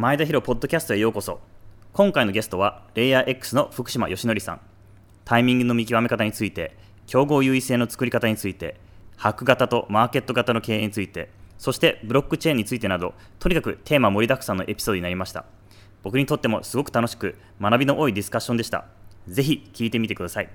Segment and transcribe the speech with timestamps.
[0.00, 1.40] 前田博ポッドキャストへようこそ。
[1.92, 4.60] 今回のゲストはレイヤー X の福島義則さん。
[5.26, 6.74] タイミングの見極め方について
[7.06, 8.76] 競合優位性の作り方について
[9.18, 11.28] ハック型とマーケット型の経営について
[11.58, 15.44] そしてブロックチェーンについてなどとにかくテーマ盛りだくさんのエピソードになりました。
[16.02, 18.86] 僕にとってもすごく楽しく学びの多いディスカッションでした。
[19.28, 20.48] ぜひ聞いてみてください。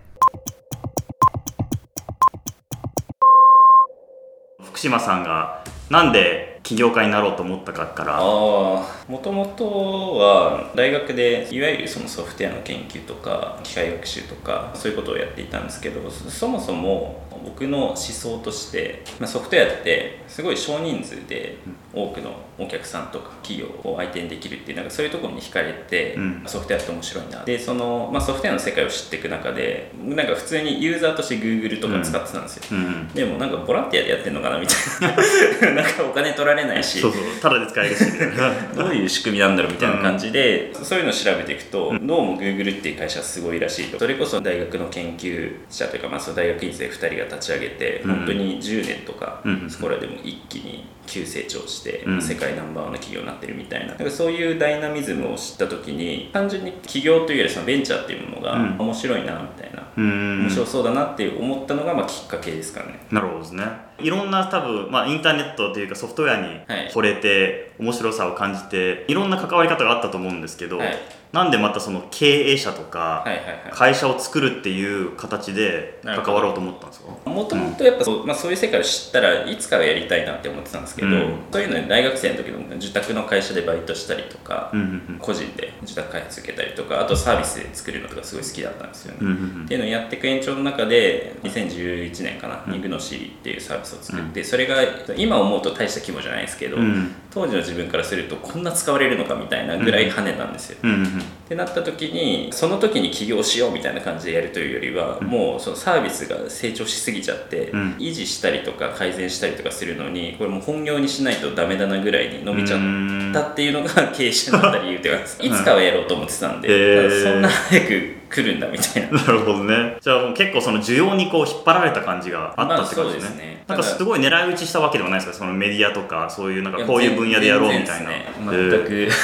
[4.63, 8.17] 福島さんがなんで起業家になろうと思ったかから。
[8.17, 8.83] も
[9.21, 21.59] ともとは大学でいわゆるそのソフトウェアの研究とか機械学習とかそういうことをやっていたんですけどそもそも僕の思想として、ま、ソフトウェアってすごい少人数で
[21.95, 35.75] 多くのお客さんとか企業を相手にできるっていうなんかそういうところに惹かれて、うん、ソフトウェアって面白いなでその、まあ、ソフトウェアの世界を知っていく中でなんか普通にユーザーとして Google とか使ってたんですよ、うんうん、でもなんかボランティアでやってんのかなみたいな。
[35.81, 36.99] なんかお金取られないし。
[36.99, 38.03] そうそうただで使えるし
[38.75, 43.99] どういう仕組みなんだろうみたいな感じで、そういうのを調べていくと、どうも Google っていう会社はすごいらしいと。
[43.99, 53.87] それこそ大学の研究者というか、まあ、その大学院生2人が立ち上げて、本当に10年とか、そこらでも一気に急成長して、世界ナンバーワンの企業になってるみたいな。
[53.87, 62.99] なんかそういうダイナミズムを知った時に単純に起業というよりそのベンチャーっていうものが面白いなみたいな、面白そうだなって思ったのがまあきっかけですかね。
[63.11, 63.63] なるほどですね
[63.99, 70.97] いろんな多分、まあ、インターネットというかソフトウェアに惚れて、面白さを感じていろんな関わり方があったと思うんですけど、はい、
[71.33, 73.25] なんでまたその経営者とか
[73.71, 77.29] 会社を作るっていう形で関わろうと思ったんですか？
[77.29, 84.71] もともとやっぱそう,、まあ、そういう世界を知ったらいつかはやりたいなって思ってたんですけど、うん、そういうのに大学生の時の受託の会社でバイトしたりとか、
[85.19, 94.75] 個人で受託開発受けたりとかあとサービスで作るのとかすごい好きだったんですよね、っていうのをやっていく延長の中で2011年かな、うん、ニグノシリっていうサービスを作って、うん、それが
[95.15, 119.21] 今思うと大した規模じゃないですけど、うん、当時の自分からするとこんな使われるのかみたいなぐらい跳ねたんですよ、ってなった時にその時に起業しようみたいな感じでやるというよりは、もうそのサービスが成長しすぎちゃって、維持したりとか改善したりとかするのにこれもう本業にしないとダメだなぐらいに伸びちゃったっていうのが経営者になった理由というかいつかはやろうと思ってたんで、そんな早く来るんだみたいな。
[119.21, 119.97] なるほどね。
[120.01, 123.63] じゃあもう結構その需要にこう引っ張られた感じがあったって感じですね,、ね。
[123.67, 125.37] なんかすごい狙い撃ちしたわけではないですか？
[125.37, 129.09] そのメディアとかそういうなんかこういう分野でやろうみたいな、ね、全く。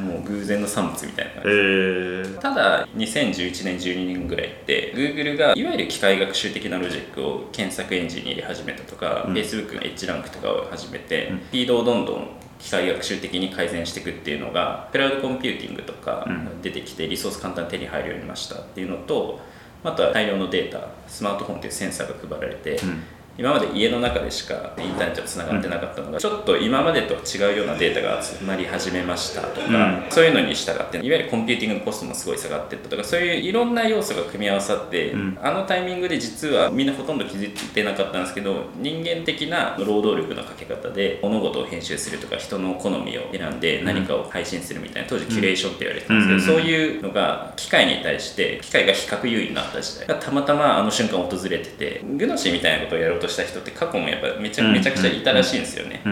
[0.00, 12.28] もう偶然の産物みたいな感じ、えー、ただ2011年12年ぐらいって Google がいわゆる機械学習的なロジックを検索エンジンに入れ始めたとか、うん、Facebook のエッジランクとかを始めて、うん、フィードをどんどん
[12.60, 16.26] 機械学習的に改善していくっていうのがクラウドコンピューティングとか
[16.62, 19.40] 出てきてリソース簡単に手に入るようになりましたっていうのと
[19.82, 23.02] あとは大量のデータスマートフォンというセンサーが配られて、うん
[23.40, 50.10] 今まで家の中でしかインターネットがつながってなかったのが、ちょっと今までと違うようなデータが集まり始めましたとか、うん、そういうのに従っていわゆるコンピューティングのコストもすごい下がっていったとかそういういろんな要素が組み合わさって、うん、あのタイミングで実はみんなほとんど気づいてなかったんですけど人間的な労働力のかけ方で物事を編集するとか人の好みを選んで何かを配信するみたいな当時キュレーションって言われてたんですけど、そういうのが機械に対して機械が比較優位になった時代。
[50.10, 56.02] がたまたまあの瞬間訪れててグノシーみたいなことをやろうとした人って過去もやっぱめちゃめちゃくちゃいたらしいんですよね、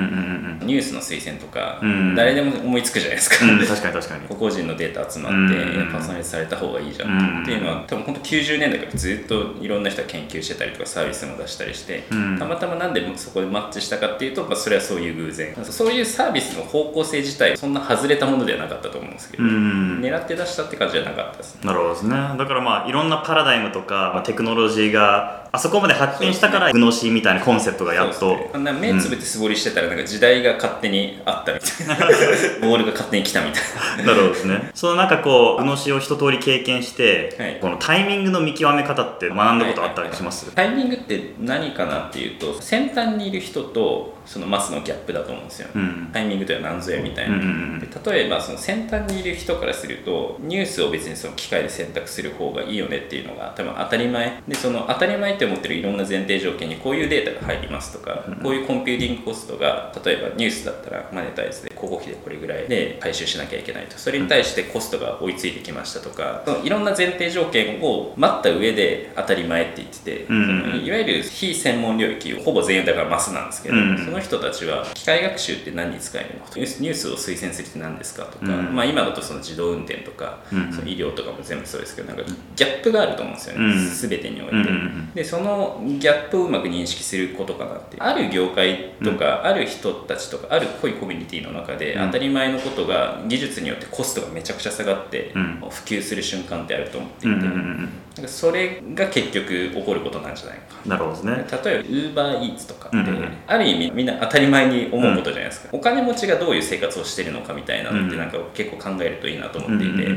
[0.62, 1.80] ニュースの推薦とか、
[2.16, 4.28] 誰でも思いつくじゃないですか、確かに確かに。
[4.28, 5.56] 個々人のデータ集まって、
[5.92, 12.04] パーソナリズされた方がいいじゃんっていうのは多分本当90年代からずっといろんな人が研究してたりとかサービスも出したりして、
[12.38, 15.54] たまたまなんでそこでマッチしたかっていうと、まあ、それはそういう偶然。
[15.64, 22.10] そういうサービスの方向性自体そんな外れたものではなかったと思うんですけど、狙って出したって感じじゃなかったです、ね、なるほどですね。
[22.38, 31.96] だからまあいろんなパラダイムとか、まあ、テクノロジーがあそこまで発展したからグノシーみたいなコンセプトがやっと、ね、目つぶって素振りしてたらなんか時代が勝手にあったみたいな。
[32.60, 33.62] ボールが勝手に来たみたい
[33.98, 34.12] な。
[34.12, 34.70] なるほどですね。
[34.74, 40.66] そのなんかこうグノシーを一通り経験して、はい、このタイミングの見極め方って学んだことあったりします、はい。
[40.66, 54.42] はいはい、タイミングって何かなっていうと先端にいる人とそのマスのギャップだと思うんですよ、うん、タイミングとは何ぞやみたいな、うんうん、で例えばその先端にいる人からするとニュースを別にその機械で選択する方がいいよねっていうのが多分当たり前。
[54.46, 63.96] でその当たり前って思ってるいろんな前提条件にこういうデータが入りますとか、うん、こういうコンピューティングコストが例えばニュースだったらマネタイズで広告費でこれぐらいで回収しなきゃいけないと。
[63.96, 82.24] それに対してコストが追いついてきましたとかそのいろんな前提条件を待った上で当たり前って言ってて、うん、いわゆる非専門領域ほぼ全員だからマスなんですけど、その人たちは機械学習って何に使えるのニュースを推薦するって何ですかとか、うん、まあ、今だとその自動運転とか、うん、その医療とかも全部そうですけどなんか
[82.56, 84.70] ギャップがあると思うんですよね、うん、全てにおいて、
[85.14, 95.32] でそのギャップをうまく認識することかなってある業界とか、うん、ある人たちとかある濃いコミュニティの中で、当たり前のことが技術によってコストがめちゃくちゃ下がって、
[95.70, 100.76] 普及する瞬間ってあると思っていて、それが結局起こることなんじゃないか。
[100.86, 101.36] なるほどね。
[101.36, 102.98] 例えばウーバーイーツとかって、
[103.46, 110.16] ある意味みんな当たり前に思うことじゃないですか、お金持ちがどういう生活をしてるのかみたいなのってなんか結構考えるといいなと思っていて、例え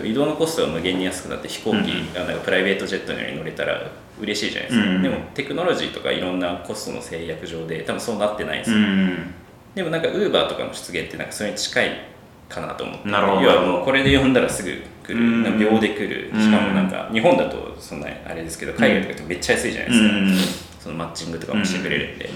[0.00, 8.76] ば移動のコストが無限に安くなって飛行機、あのプライベートジェットに乗れたら嬉しいじゃないですか、でもテクノロジーとかいろんなコストの制約上で多分そうなってないんですよ、
[9.74, 11.90] でもなんかウーバーとかの出現ってなんかそれに近い
[12.48, 13.08] かなと思って。
[13.08, 14.70] 要はもうこれで呼んだらすぐ
[15.06, 15.58] 来る。
[15.58, 16.30] 秒で来る。
[16.40, 22.30] しかもなんか日本だとそんなあれですけど海外とかってめっちゃ安いじゃないですか、そのマッチングとかもしてくれるんで、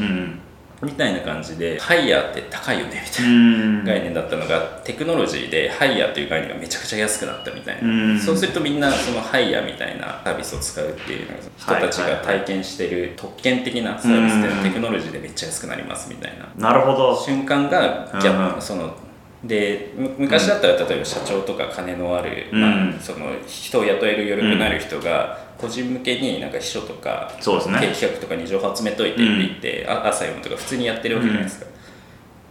[0.83, 8.21] みたいな感じでハイヤーって高いよねみたいな概念だったのがテクノロジーでハイヤーという概念がめちゃくちゃ安くなったみたいな。
[8.21, 16.71] そうするとみんなそのハイヤーみたいなサービスを使うっていう人たちが体験してる特権的なサービスっていうのはテクノロジーでめっちゃ安くなりますみたいな。
[16.71, 17.17] なるほど。
[17.17, 18.97] 瞬間がギャップその
[19.45, 31.67] で昔だったら例えば社長とか金のある、まあ、その人を雇える余力のある人が個人向けになんか秘書とかそうです、ね、定期企画とかに情報集めといてって言って、朝読むとか普通にやってるわけじゃないですか、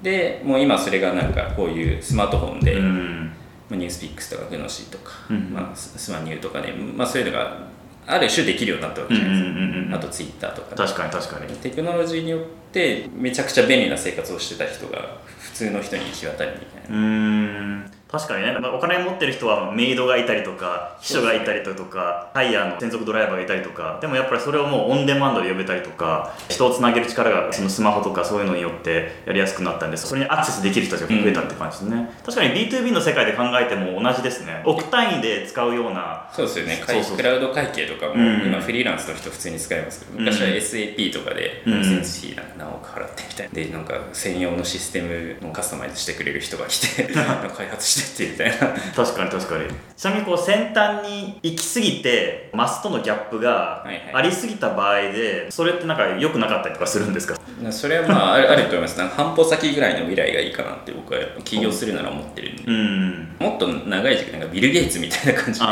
[0.02, 7.68] でもう今それがなんかこういうスマートフォンで、まあ、ニュースピックスとかグノシーとか、まあ、スマニューとかね、まあ、そういうのが
[8.08, 11.54] ある種できるようになったわけじゃないですか、あとツイッターとか確かに確かに。
[11.58, 12.42] テクノロジーによっ
[12.72, 16.98] てめちゃくちゃ便利な生活をしてた人が普通の人に行き渡るみたいな。
[16.98, 34.62] うん確かにね、お金持ってる人はメイドがいたりとか秘書がいたりとかハイヤーの専属ドライバーがいたりとかでもやっぱりそれをもうオンデマンドで呼べたりとか人をつなげる力がそのスマホとかそういうのによってやりやすくなったんですそれにアクセスできる人たちが増えたって感じですね、うん、確かに B2B の世界で考えても同じですね。
[34.66, 36.81] 億単位で使うようなそうですよね。
[36.86, 43.54] クラウド会計とかも、今フリーランスの人普通に使いますけど昔は SAP とかでライセンス費何億払ってみたいな。
[43.54, 48.56] でなんか専用のシステムのカスタマイズしてくれる人が来て 開発してってみたいな。
[48.95, 49.65] 確かに確かに。
[49.95, 57.36] ちなみにこう先端に行き過ぎてマスとのギャップがありすぎた場合でそれってなんか良くなかったりとかするんですか？
[57.71, 58.98] それはまああると思います。
[58.98, 63.68] なんか半歩先ぐらいの未来がいいかなって僕は起業するなら思ってるんで、うん、もっと
[64.01, 65.65] 長い時期なんかビル・ゲイツみたいな感じで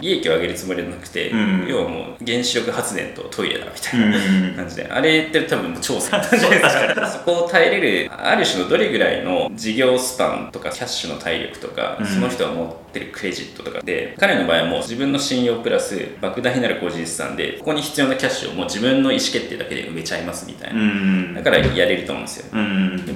[0.00, 6.68] 利益を上げるつもりじゃなくて、うん、要はもう原子力発電とトイレだみたいな感じで、あれって多分超先端じゃないで。
[6.94, 22.46] すかそこを耐えれるある種のどれぐらいの事業スパンとかキャッシュの体力とか、その人は持ってるクレジットとかで彼の場合はもう自分の信用プラス莫大になる個人資産でここに必要なキャッシュをもう自分の意思決定だけで埋めちゃいますみたいな、だからやれると思うんですよ、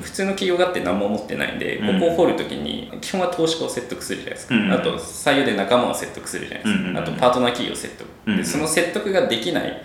[0.03, 9.83] 普通の企業がって何も持ってないんで、ここを掘るときに基本は投資家を説得するじゃないですか、あと採用で仲間を説得するじゃないですか、あとパートナー企業を説得、でその説得ができない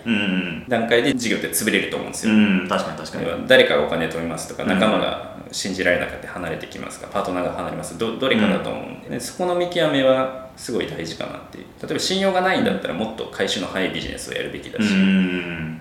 [0.68, 2.34] 段階で事業って潰れると思うんですよ、
[2.68, 3.46] 確かに確かに。
[3.46, 7.96] 誰かがお金止めますとか仲間が信じられなくて離れてきますかパートナーが離れます。
[7.98, 11.64] どどれかだと思うんで、ね、そこの見極めはすごい大事かなっていう。
[11.82, 14.84] 例えば信用がないんだったらもっと回収の早いビジネスをやるべきだし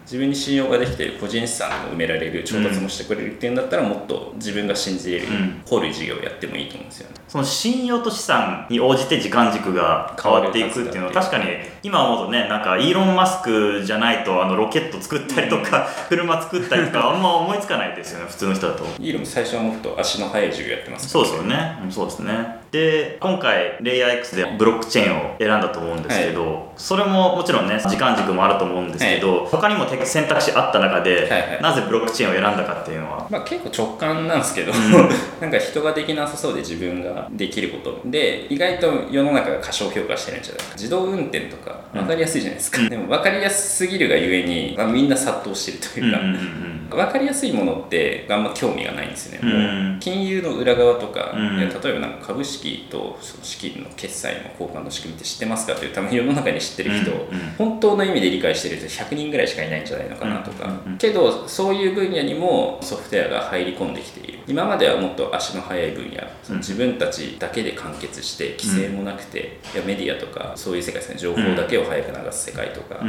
[0.03, 5.27] 自分に信用ができている個人資産を埋められる調達もしてくれるっていうんだったらもっと自分が信じれる
[5.65, 7.15] 掘る事業をやってもいいと思うんですよね。
[7.27, 11.45] その信用と資産に応じて時間軸が変わっていくっていうのは確かに
[11.85, 18.83] 今思うとねなんかイーロン・マスクじゃないとあのロケット作ったりとか 車作ったりとか あんま思いつかないですよね普通の人だと。
[18.99, 21.77] イーロン最初はもっと足の速い授業やってます、ね、そうですよね。
[21.91, 22.55] そうですね。
[22.71, 35.09] で今回レイヤー X でブロックチェーンを選んだと思うんですけど、はい、それももちろんね時間軸もあると思うんですけど、はい、他にも選択肢あった中で、はいはい、なぜブロックチェーンを選んだかっていうのは、まあ、結構直感なんですけど、うん、
[35.41, 40.71] なんか人ができなさそうで自分ができることで意外と世の中が過小評価してるんじゃないか。
[40.75, 57.11] 自動運転とか分かりやすいじゃないですか、うん、でも分かりやすすぎるがゆえに、まあ、みんな殺到してるというか、うんうんうん分かりやすいものってあんま興味がないんですね、もう金融の裏側とか、いや例えばなんか株式と資金の決済の交換の仕組みって知ってますかという多分世の中に知ってる人、
[57.57, 64.39] 本当の意味で理解してる人100人ぐらいしかいないんじゃないのかなとか、けどそういう分野にもソフトウェアが入り込んできている。
[64.47, 71.17] 今まではもっと足の速い分野その自分たちだけで完結して規制もなくて、いやメディアとかそういう世界ですね。
[71.17, 72.99] 情報だけを早く流す世界とか。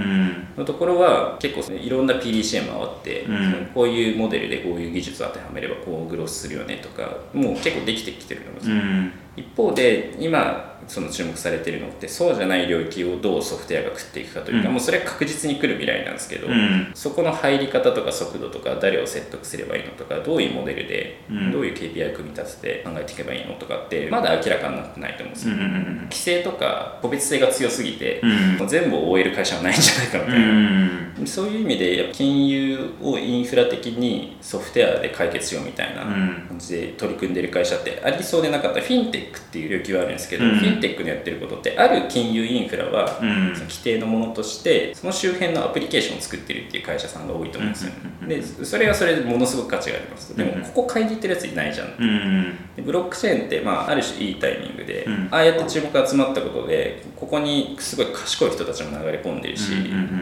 [0.56, 3.26] のところは結構、ね、いろんな PDCA 回って、
[3.74, 21.20] こういうモデルでこういう技術を当てはめればこうグロスするよねとかもう結構できてきてるのです、うん、一方で今その注目されてるのってそうじゃない領域をどうソフトウェアが食っていくかというか、うん、もうそれは確実に来る未来なんですけど、うん、そこの入り方とか速度とか誰を説得すればいいのとかどういうモデルで、
[21.52, 28.22] どういう KPI を組み立てて考えていけばいいのとかってまだ明らかになってないと思うんですよ、規制とか個別性が強すぎて、
[28.58, 38.80] もう全部を終える会社はないんじゃないかみたいな、そういう意味で金融をインフラ的にソフトウェアで解決しようみたいな感じで取り組んでる会社ってありそうでなかった。
[38.80, 47.92] フィンテックっていう領域はあるんですけど、フィンテックのやってることってある金融インフラは、その規定のものとしてその周辺のアプリケーションを作ってるっていう会社さんが多いと思うんですよ、
[48.22, 50.36] ね、でそれはそれでものすごく価値があります。
[50.36, 59.72] でもここ買いに行ってるやついないじゃん、でブロックチェーンって、まあ、ある種いいタイミングで、ああやって注目が集まったことでここにすごい賢い人たちも流れ込んでるし、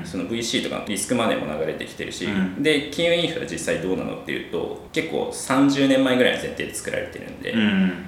[0.05, 7.55] その VC とかリスクマネーも流れてきてるし、で金融インフラ実際どうなのっていうと結構30年前ぐらいの前提で作られてるんで、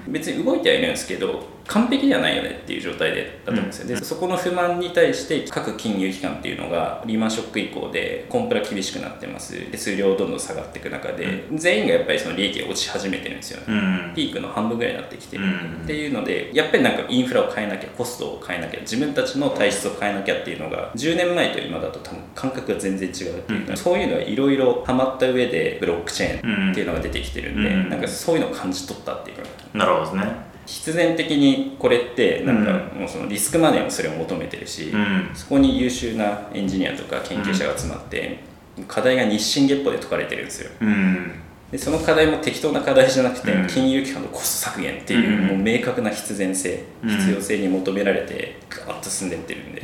[0.07, 9.59] 別に動いてはいるんですけど完璧ではないよねっていう状態でだと思うんですよ、うん、でそこの不満に対して各金融機関っていうのがリーマンショック以降でコンプラ厳しくなってます。
[9.71, 15.37] 手数料どんどん下がっていく中で、うん、全員がやっぱりその利益が落ち始めてるんですよね、うん、ピークの半分ぐらいになってきて。
[15.37, 15.43] る、
[15.83, 29.43] っていうのでやっぱりなんかインフラを変えなきゃコストを変えなきゃ自分たちの体質を変えなきゃっていうのが10年前と今だと多分感覚が全然違うっていうか、そういうのはいろいろハマった上でブロックチェーンっていうのが出てきてるんで、なんかそういうのを感じ取ったっていうか。
[29.73, 38.39] なるほどですね必然的にこれってなんかもうそのリスクマネーもそれを求めてるし、うん、そこに優秀なエンジニアとか研究者が集まって、
[38.87, 41.31] 課題が日進月歩で解かれてるんですよ、うん、
[41.71, 49.81] でその課題も適当な課題じゃなくて、金融機関のコスト削減っていう,、もう明確な必然性、必要性に求められてガーッと進んでってるんで、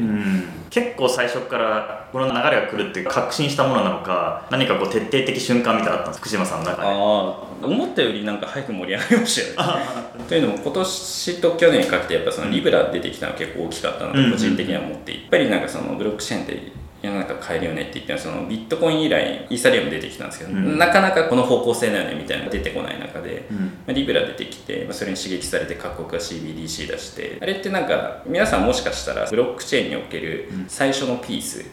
[0.70, 6.88] 結構最初からこの流れが来るっていう確信したものなのか何かこう徹底的瞬間みたいなのあったんです福島さんの中で。
[6.90, 9.84] ああ思ったよりなんか早く盛り上がりましたよね。
[10.28, 31.66] というのも今年と去年にかけてやっぱそのリブラ出てきたのは結構大きかったなと個人的には思って、やっぱりなんかそのブロックチェーンって世の中変えるよねって言ってそのビットコイン以来イーサリアム出てきたんですけど、うん、なかなかこの方向性だよねみたいなのが出てこない中で、うん、まあ、リブラ出てきて、まあ、それに刺激されて各国が CBDC 出してあれってなんか皆さんもしかしたらブロックチェーンにおける最初のピース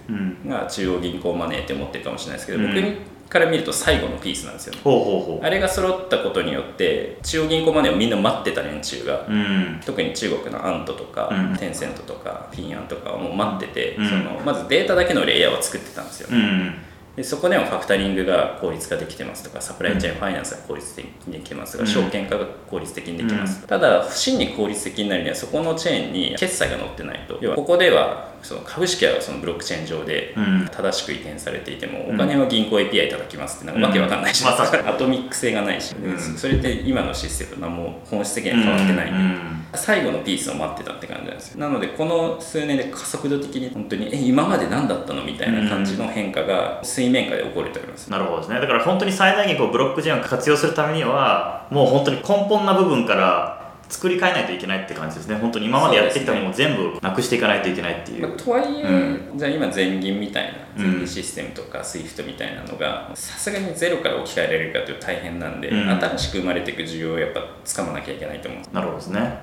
[0.49, 2.97] が中央銀行マネーって思ってるかもしれないですけど、僕に
[3.31, 5.47] から見ると最後のピースなんですよ、ね、ほうほうほう。
[5.47, 16.75] あれが揃ったことによって中央銀行マネーをみんな待ってた連中が、うん、特に中国のアントとか、うん、テンセントとかフィンアンとかをもう待ってて、うん、そのまずデータだけのレイヤーを作ってたんですよ、うん。
[17.15, 27.39] でそこでもファクタリングが効率化できてますとかサプライチェーンファイナンスが効率的にできますとか、証券化が効率的にできます、ただ不真に効率的になるにはそこのチェーンに決済が載ってないと。
[27.41, 30.35] 要はここではその株式はそのブロックチェーン上で
[30.71, 34.55] 正しく移転されていても、お金は銀行 API いただきますってなんかわけわかんないし、まあ、
[34.89, 35.95] アトミック性がないし、
[36.37, 39.13] それって今のシステムと何も本質的には変わってない。
[39.13, 39.67] ん。
[39.73, 41.61] で、最後のピースを待ってたって感じなんですよ。
[41.61, 48.61] なのでこの数年で加速度的に本当にえ今まで何だったのみたいな感じの変化が水面下で起こると思います、なるほどですね。
[48.61, 53.60] だから本当に最大限こうブロックチェーンを活用するためにはもう本当に根本な部分から
[53.91, 55.35] 作り変えないといけないって感じですね。
[55.35, 68.63] 本当に今までやってきたものを全部なくしていかないといけないっていう、まあ、とはいえ、うん、じゃあ今全銀みたいな全銀システムとか SWIFT みたいなのがさすがにゼロから置き換えられるかというと大変なんで、うん、新しく生まれていく需要をやっぱ掴まなきゃいけないと思う。
[68.73, 69.39] なるほどですね。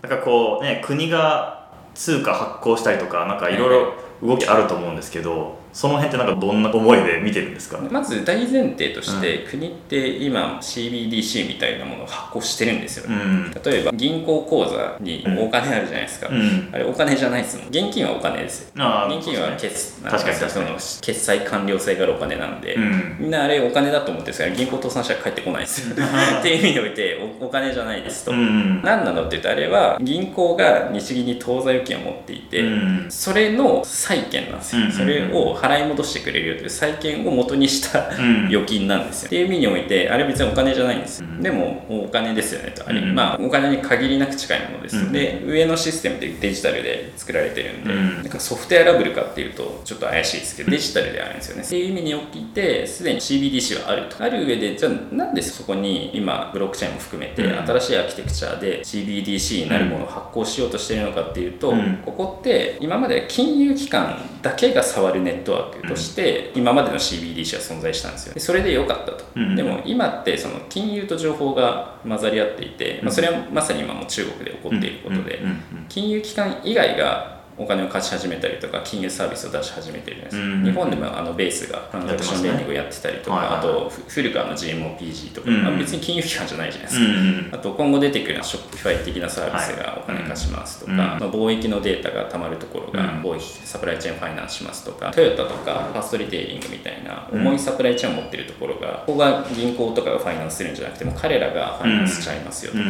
[0.00, 7.78] だからこうね国が通貨発行したりとかなんかいろいろ動きあると思うんですけど、その辺ってなんかどんな思いで見てるんですか？
[7.90, 17.68] まず大前提として、国って今 CBDC みたいなものを発行してるんですよ、ね、うん、例えば銀行口座にお金あるじゃないですか、うん、あれお金じゃないですもん。
[17.68, 18.72] 現金はお金ですよ。
[18.74, 25.94] 現金は決,、確かにその決済完了性があるお金なんで、うん、みんなあれお金だと思ってるんですから銀行倒産者は返ってこないですよ。
[26.40, 32.64] っていう意味においておお金じゃないですと、うん、何なのって言うとあれは銀行が日銀に当座預金を持っていて、
[33.08, 38.10] それの債券なんですよ、それを払い戻してくれるよという債券を元にした
[38.48, 42.88] 預金なんですよ、っていう意味においてあれ別にお金じゃないんですよ、でもお金ですよねと。
[42.88, 51.62] あれ、まあお金に限りなく近いものです、で上のシステムでデジタルで作られてるんで、なんかソフトウェアラブルかっていうとちょっと怪しいですけどデジタルであるんですよね。
[51.64, 52.20] っていう意味におい
[52.54, 54.22] てすでに CBDC はあると。
[54.22, 61.72] ある上でじゃあなんでそこに今ブロックチェーンも含めて新しいアーキテクチャで CBDC になるものを発行しようとしているのかっていうと、
[62.04, 63.99] ここって今まで金融機関
[64.42, 68.34] だけが触るネットワークとして今までの CBDC は存在したんですよ。
[68.34, 75.40] でそれで良かったと、うん、でも今ってその金融と情報が混ざり合っていて、まあ、それはまさに今も中国で起こっていることで
[75.88, 102.84] 金融機関以外がお金を貸し始めたりとか金融サービスを出し始めてるじゃないですか、うん、日本でもあのベースがトランザクションレンディングをやってたりとか、ねはいはい、あと古くあの GMOPG とか、うん、別に金融機関じゃないじゃないですか、うん、あと今後出てくるショップファイ的なサービスがお金貸しますとか、まあ、貿易のデータがたまるところが貿易サプライチェーンファイナンスしますとかトヨタとかファーストリテイリングみたいな重いサプライチェーンを持ってるところがここが銀行とかがファイナンスするんじゃなくても彼らがファイナンスしちゃいますよとか、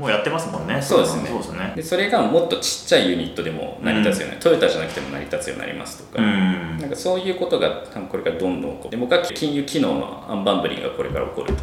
[0.00, 0.80] もうやってますもんね。
[0.80, 1.28] そうですね。
[1.28, 1.72] そうですね。
[1.76, 11.62] でそれがもっとちっちゃいユニットでも成り立つように、トヨタじゃなくても成り立つようになりますとか、なんかそういうことが多分これからどんどん起こって僕は金融機能のアンバンドリングがこれから起こると、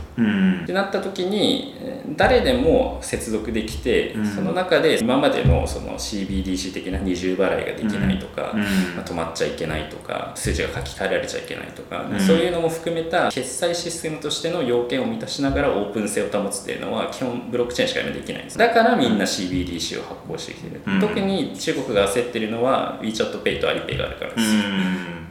[0.64, 1.76] ってなった時に
[2.16, 8.54] 誰でも接続できて、その中で今までのその CBDC 的な二重払いができないとか、
[8.96, 18.58] まあ、止まっちゃいけないとか数字が書き換えられちゃいけないとか、そういうのも含めた決済システムとしての要件を満たしながらオープン性を保つっていうのは基本ブロックチェーンしか今できないんです。
[18.58, 24.48] だからみんな CBDC を発行してきてる、特に中国が焦ってるのは WeChatPay と Alipay があるからです。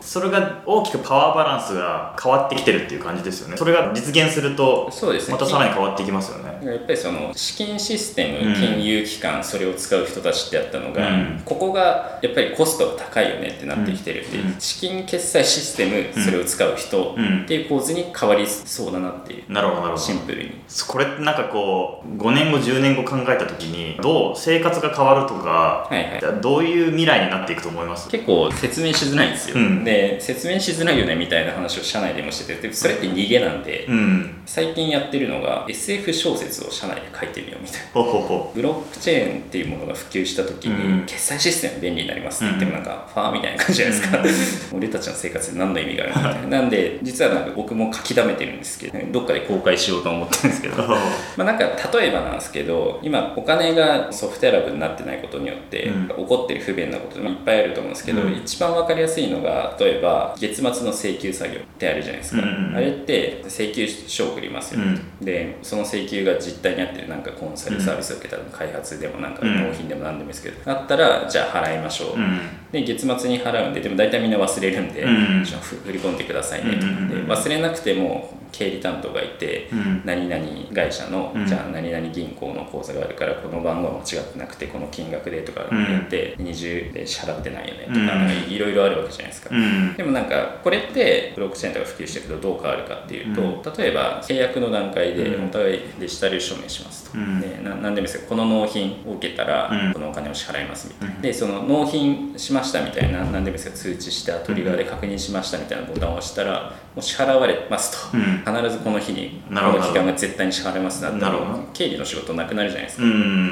[0.03, 3.57] それが大きくパワーバランスが変わってきてるっていう感じですよね。
[3.57, 5.35] それが実現するとそうですね。
[5.35, 6.53] またさらに変わっていきますよね。
[6.63, 20.03] やっぱりその資金システム、金融機関それを使う人たちってやったのが、うん、ここがやっぱりコストが高いよねってなってきてるっていう、うん、資金決済システムそれを使う人っていう構図に変わりそうだなっていう、なるほどなるほど。
[20.03, 20.51] シンプルに。
[20.89, 28.09] これなんかこう5年後10年後考えた時にどう生活が変わるとか、はいはい、どういう未来になっていくと思います。
[28.09, 33.89] 結構説明しづらいんですよ、で説明しづらいよねみたいな話を社内でもしててそれって逃げなんで、
[34.47, 37.93] 最近やってるのが SF 小説を社内で書いてみようみたいな。
[38.55, 46.49] ブロックチェーンっていうものが普及した時に、決済システム便利になりますって言ってもなんか、ファーみたいな感じじゃないですか、 俺たちの生活に何の意味があるみたいな。
[46.61, 50.03] なんで実はなんか僕も書き溜めてるんですけど、どっかで公開しよう。
[50.03, 50.99] と思ってるんですけどま
[51.39, 51.65] あなんか
[51.99, 72.16] 例えばなんですけど今お金がソフトウェアラブになってないことによって、起こってる不便なこといっぱいあると思うんですけど、うん、一番分かりやすいのが例えば月末の請求作業ってあるじゃないですか、うんうん、あれって請求書を送りますよ、ね、うん、でその請求が実態にあってなんかコンサルサービスを受けたら開発でもなんか納品でも何でもいいですけど、うん、あったらじゃあ払いましょう、
[72.73, 76.76] で月末に払うんででも大体みんな忘れるんで、振り込んでくださいね。
[76.76, 76.88] とか、で
[77.25, 79.69] 忘れなくても経理担当がいて、
[80.04, 86.47] 何々会社の、じゃあ何々銀行の口座があるからこの番号は間違ってなくてこの金額でとかやって、うん。
[86.53, 87.83] 20で支払ってないよね。
[87.87, 111.38] とかいろいろあるわけじゃないですか、うん、でもなんかこれってブロックチェーンとか普及していくとどう変わるかっていうと、うん、例えば契約の段階でお互いデジタル証明しますと、うん、でな何でもいいですけどこの納品を受けたらこのお金を支払いますみたいな、でその納品しましたみたいな何でもいいですけど通知してトリガーで確認しましたみたいなボタンを押したらもう支払われますと、必ずこの日にこの期間が絶対に支払いますなったら
[111.72, 113.05] 経理の仕事なくなるじゃないですか、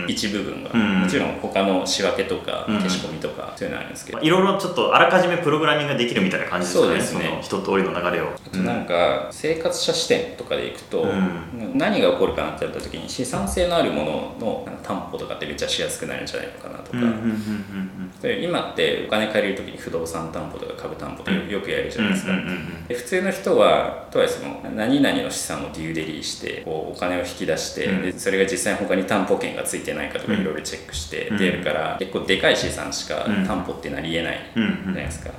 [0.09, 4.21] 一部分が、もちろん他の仕分けとか消し込みとかそういうのあるんですけど。
[4.21, 6.89] いろいろちょっとあらかじめプログラミングができるみたいな感じですかね。
[6.89, 7.39] そうですね。
[7.41, 8.29] 一通りの流れを。
[8.29, 11.07] あとなんか生活者視点とかでいくと、
[11.75, 16.99] 何が起こるかなってやった時に資産性のあるものの担保とかってめっちゃしやすくなるんじゃないのかなとか、
[18.43, 22.33] 今ってお金借りる時に不動産担保とか株担保とかよくやるじゃないですか、
[22.89, 35.31] 普通の人はとはいえその何々の資産をデューデリーしてこうお金を引き出して、でそれが実際に他に担保権がついてないかとかいろいろチェックして出るから、結構でかい資産しか担保ってなりえないじゃないですか、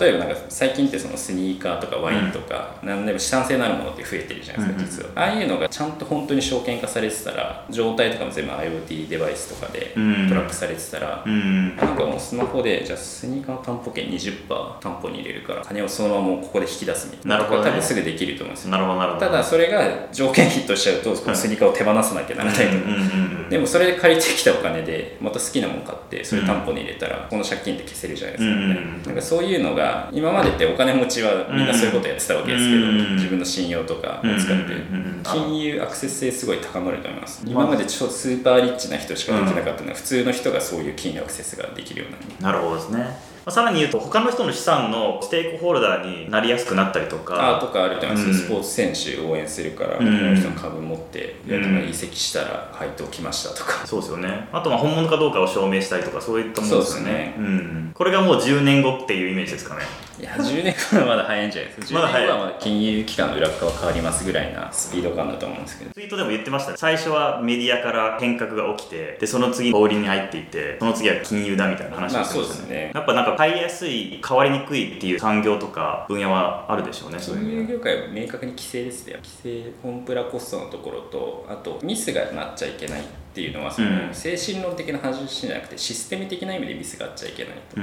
[0.00, 5.10] 例えばなんか最近ってそのスニーカーとかワインとか、何でも資産性のあるものって増えてるじゃないですか、実は。
[5.14, 9.92] ああいうのがちゃんと本当に証券化されてたら状態とかも全部 IoT デバイスとかで
[10.28, 18.70] トラックされてたら、なんかもうスマホでじゃあスニーカーの担保権20%担保に入れるから金をそのままここで引き出すみたいななるほど、ね、多分すぐできると思うんですよ。
[18.72, 19.26] なるほどなるほど。
[19.26, 23.50] ただそれが条件ヒットしちゃうとこのスニーカーを手放さなきゃならないと。
[23.50, 28.74] でもそれで借りてきたお金でまた好きなもの買ってそれ担保に入れたらこの借金って消せるじゃないですか、ね、
[29.06, 35.18] なんかそういうのが今までってお金持ちはみんなそういうことやってたわけですけど自分の信用とかを使って。
[35.24, 37.42] 金融アクセス性すごい高まると思います。
[37.46, 42.58] 今までちょスーパーリッチな人しかできなかったのは普通の人がそういう金融アクセスができるようになる。
[42.58, 53.86] なるほどですねまあ、さらに言うと他の人の資産のステークホルダーになりやすくなったりとかあとかあると思います、うん、スポーツ選手応援するから、うん、この人の株持って、うん、移籍したら配当来ましたとか。
[53.86, 54.48] そうですよね。
[54.52, 57.34] あとは本物かどうかを証明したりとかそういったものですよね。
[57.38, 59.80] うん、これがもう10年後っていうイメージですかね
[60.18, 62.00] いや10年後はまだ早いんじゃないですか。
[62.00, 65.92] 10年後はまだ金融機関の裏側変わりますぐらいなスピード感だと思うんですけど。
[65.92, 72.92] ツイートでも言ってましたね最初はメディアから変革が起きてでその次小売に入っていってその次は金融だみたいな話をしてましたね,、ね。
[72.94, 77.18] やっぱなんか買いやすい変わりにくいっていう産業とか分野はあるでしょうね。
[77.18, 79.28] そういう業界は明確に規制ですね規
[79.64, 83.02] 制コンプラコストのところとあとミスがなっちゃいけない
[83.38, 87.76] っていうのはその精神論的な話じゃなくてシステム的な意味でミスがあっちゃいけないと、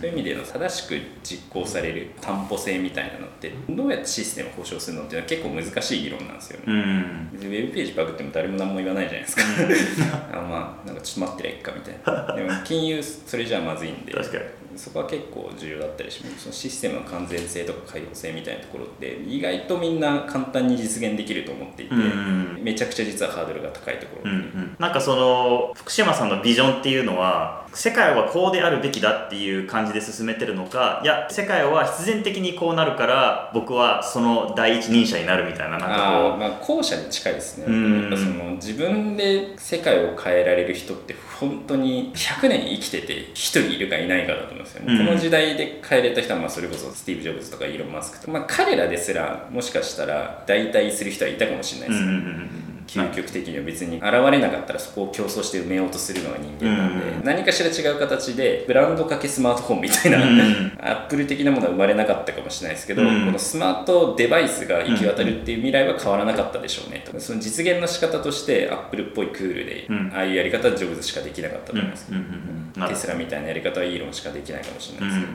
[0.00, 9.42] そういう意味での正しく実行される担保性みたいなのってどうやってシステムを保証するのっていうのは結構難しい議論なんですよね、うん、ウェブページバグっても誰も何も言わないじゃないですか。
[10.38, 12.36] あまあなんかちょっと待ってりゃいっかみたいな。
[12.36, 14.12] でも金融それじゃまずいんで。
[14.12, 14.44] 確かに
[14.76, 16.42] そこは結構重要だったりします。
[16.42, 22.02] そのシステムの完全性とか開放性みたいなところって意外とみんな簡単に実現できると思っていて、うん。
[22.02, 22.04] う
[22.60, 36.38] ん、めちゃくちゃ実はハードルが高いところ、うんうん、なんかその福島さんのビジョンっていうのは世界はこうであるべきだっていう感じで進めてるのかいや世界は必然的にこうなるから僕はその第一人者になるみたいななんかこう。
[36.38, 52.28] まあ後者に近いですね、うん、やっぱその自分で世界を変えられる人って本当に100年生きてて1人いるかいないかだと思うんですよね、うん、この時代で変えれた人はまあそれこそスティーブ・ジョブズとかイーロン・マスクとか、まあ、彼らですらもしかしたら代替する人はいたかもしれないですね、うんうんう
[52.58, 67.18] ん究極的には別に現れなかったらそこを競争して埋めようとするのが人間なんで、うん、何かしら違う形でブランドかけスマートフォンみたいな、うん、 アップル的なものは生まれなかったかもしれないですけど、うん、このスマートデバイスが行き渡るっていう未来は変わらなかったでしょうねと。
[67.20, 72.10] その実現の仕方としてアップルっぽいクールで、ああいうやり方はジョブズしかできなかったと思います、
[72.88, 75.32] テスラみたいなやり方はイーロンしかできないかもしれないですけど。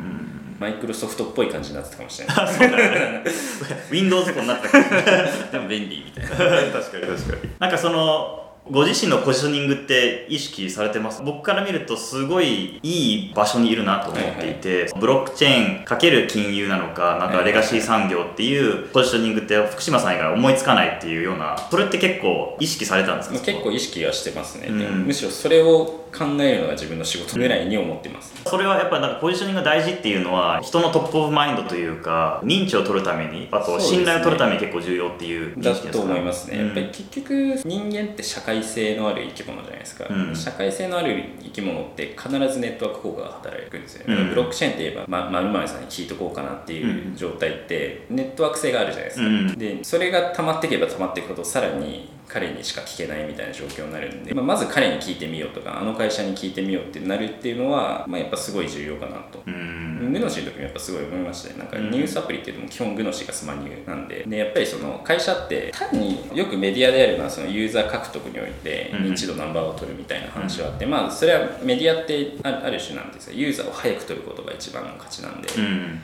[0.59, 2.37] マイクロソフトっぽい感じになってたかもしれない。
[3.91, 6.29] Windows になってたかもしれないでも便利みたいな
[6.71, 7.51] 確かに確かに。
[7.59, 11.23] なんかそのご自身のポジショニングって意識されてます？
[11.23, 23.39] 僕から見るとすごいいい場所にいるなと思っていて、はいはい、ブロックチェーンかける金融なのかなんかレガシー産業っていうポジショニングって福島さん以外思いつかないっていうようなそれって結構意識されたんですか？
[23.39, 37.33] 結構意識はしてますね、うん、むしろそれを考えるのが自分の仕事ぐらいに思ってます、それはやっぱなんかポジショニングが大事っていうのは人の top of mind というか認知を取るためにあと信頼を取るために結構重要っていう認識ですか、ね、だと思いますね、やっぱり結局
[37.65, 59.41] 人間って社会性のある生き物じゃないですか、うん、社会性のある生き物って必ずネットワーク効果が働くんですよ、うん、ブロックチェーンって言えばまる、まさんに聞いとこうかなっていう状態ってネットワーク性があるじゃないですか、うん、でそれが溜まっていけば溜まっていくほどさらに彼にしか聞けないみたいな状況になるんで、まあ、まず彼に聞いてみようとかあの会社に聞いてみようってなるっていうのは、まあ、やっぱすごい重要かなと。
[59.45, 61.59] グノシーの時もやっぱすごい思いましたね。
[61.59, 73.33] なんかニュースアプリっていうのも基本グノシーがスマニューなんででやっぱりその会社って単によくメディアであるのはそのユーザー獲得において認知度ナンバーを取るみたいな話はあって、まあそれはメディアってある種なんですよ。
[73.35, 75.49] ユーザーを早く取ることが一番の価値なんで、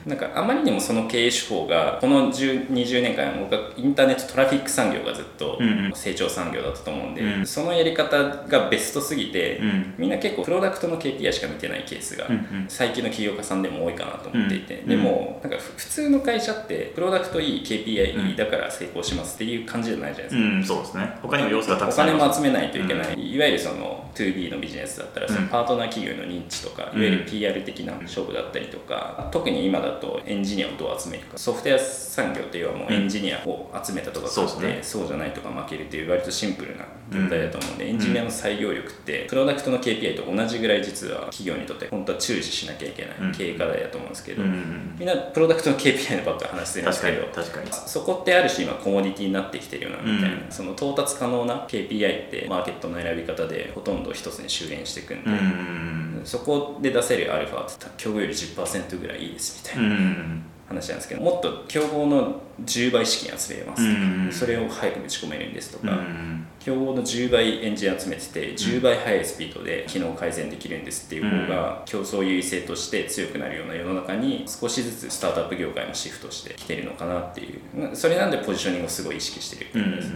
[0.06, 5.58] なんかあまりにもその経営手法がこの10 20年間僕はインターネットトラフィック産業がずっと
[5.94, 9.60] 成長産業だったと思うんで、そのやり方がベストすぎて、
[9.98, 12.26] みんな結構プロダクトの KPI しか見てないケースが
[12.68, 21.18] 最近の起業家さんでも多いかなと思っていて、でもなんか普通の会社ってプロダクトいい KPI いいだから成功しますっていう感じじゃないじゃないですか、うん、そうですね。
[21.22, 31.38] 他にも要素がたくさんお金も集めないといけない、いわゆるその 2B のビジネスだったらそのパートナー企業の認知とか、いわゆる PR 的な勝負だったりとか、特に今だとエンジニアをどう集めるか。
[31.38, 47.72] ソフトウェア産業というのはもうエンジニアを集めたとかそうじゃないとか負けるという割とシンプルな業態だと思うんで、エンジニアの採用力ってプロダクトの KPI と同じぐらい実は企業にとって本当は注視しなきゃいけない経営課題だと思うんですけど、みんなプロダクトの KPI のばっか話してるんですけど確かに。
[47.72, 59.96] そこってある種今コモディティになってきてるようなみたいな、その到達可能な KPI ってマーケットの選び方でほとんど一つに修練していくんで、そこで出せるアルファって競合より10%ぐらいいいですみたいな。
[60.66, 63.76] 話なんですけどもっと競合の10倍資金集めま
[64.30, 65.98] す、それを早く打ち込めるんですとか、
[66.64, 77.94] 競合の10倍エンジニア集めてて10倍速いスピードで機能改善できるんですっていう方が競争優位性として強くなるような世の中に少しずつスタートアップ業界もシフトしてきてるのかなっていう。
[77.94, 79.68] それなんでポジショニングをすごい意識してる。
[79.68, 80.12] っていうです、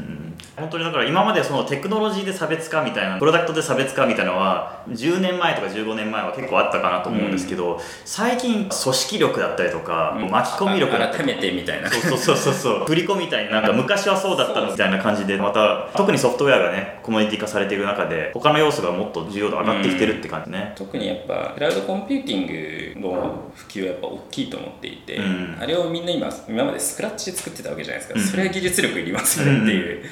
[0.57, 11.91] 本当にだから今までそのテクノロジーで差別化みたいなプロダクトで差別化みたいなのは10年前とか15年前は結構あったかなと思うんですけど、うん、最近組織力だったりとか、うん、巻き込み力改めてみたいな。
[11.91, 12.85] そうそうそうそう。
[12.87, 30.05] 振り子みたいになんか昔はそうだったのみたいな感じでまた特にソフトウェアがねコモディティ化されている中で他の要素がもっと重要度上がってきてるって感じね、うん、特にやっぱクラウドコンピューティングの普及はやっぱ大きいと思っていて、うん、あれをみんな今今までスクラッチで作ってたわけじゃないですか、うん、それは技術力いりますよねっていう。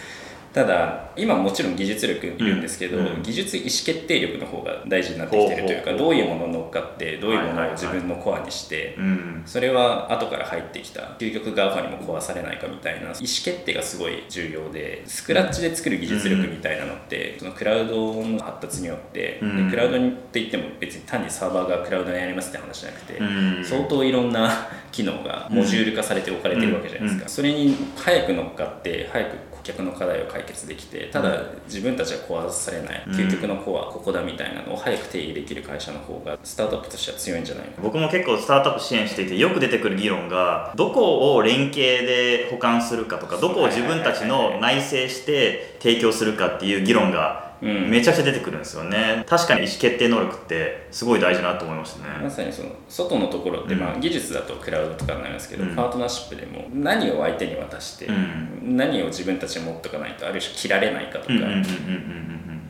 [0.57, 8.97] ただ今もちろん技術力いるんですけど、うん、技術意思決定力の方が大事になってきてるというかどういうものに乗っかってどういうものを自分のコアにして、
[9.45, 11.15] それは後から入ってきた。
[11.19, 13.01] 究極 GAFA にも壊されないかみたいな。
[13.01, 23.21] 意思決定がすごい重要でスクラッチで作る技術力みたいなのって、そのクラウドの発達によって、でクラウドにって言っても別に単にサーバーがクラウドにありますって話じゃなくて、
[23.63, 24.51] 相当いろんな
[24.91, 29.37] 機能がモジュール化されて置かれてるわけじゃないですか、それに早く乗っかって早く
[29.67, 49.25] 客の課題を解決できてただ自分たちは壊されない、究極のコアここだみたいなのを早く定義できる会社の方がスタートアップとしては強いんじゃない僕も結構スタートアップ支援していてよく出てくる議論がどこを連携で保管するかとかどこを自分たちの内製して提供するかっていう議論がめちゃくちゃ出てくるんですよね。
[49.27, 52.25] 確かに意思決定能力ってすごい大事なと思いましたね。
[52.25, 61.35] まさにその外のところって、まあ、技術だとクラウドとかになりますけど、うん、パートナーシップでも何を相手に渡して、うん、何を自分たちで持っとかないとある種切られないかとか。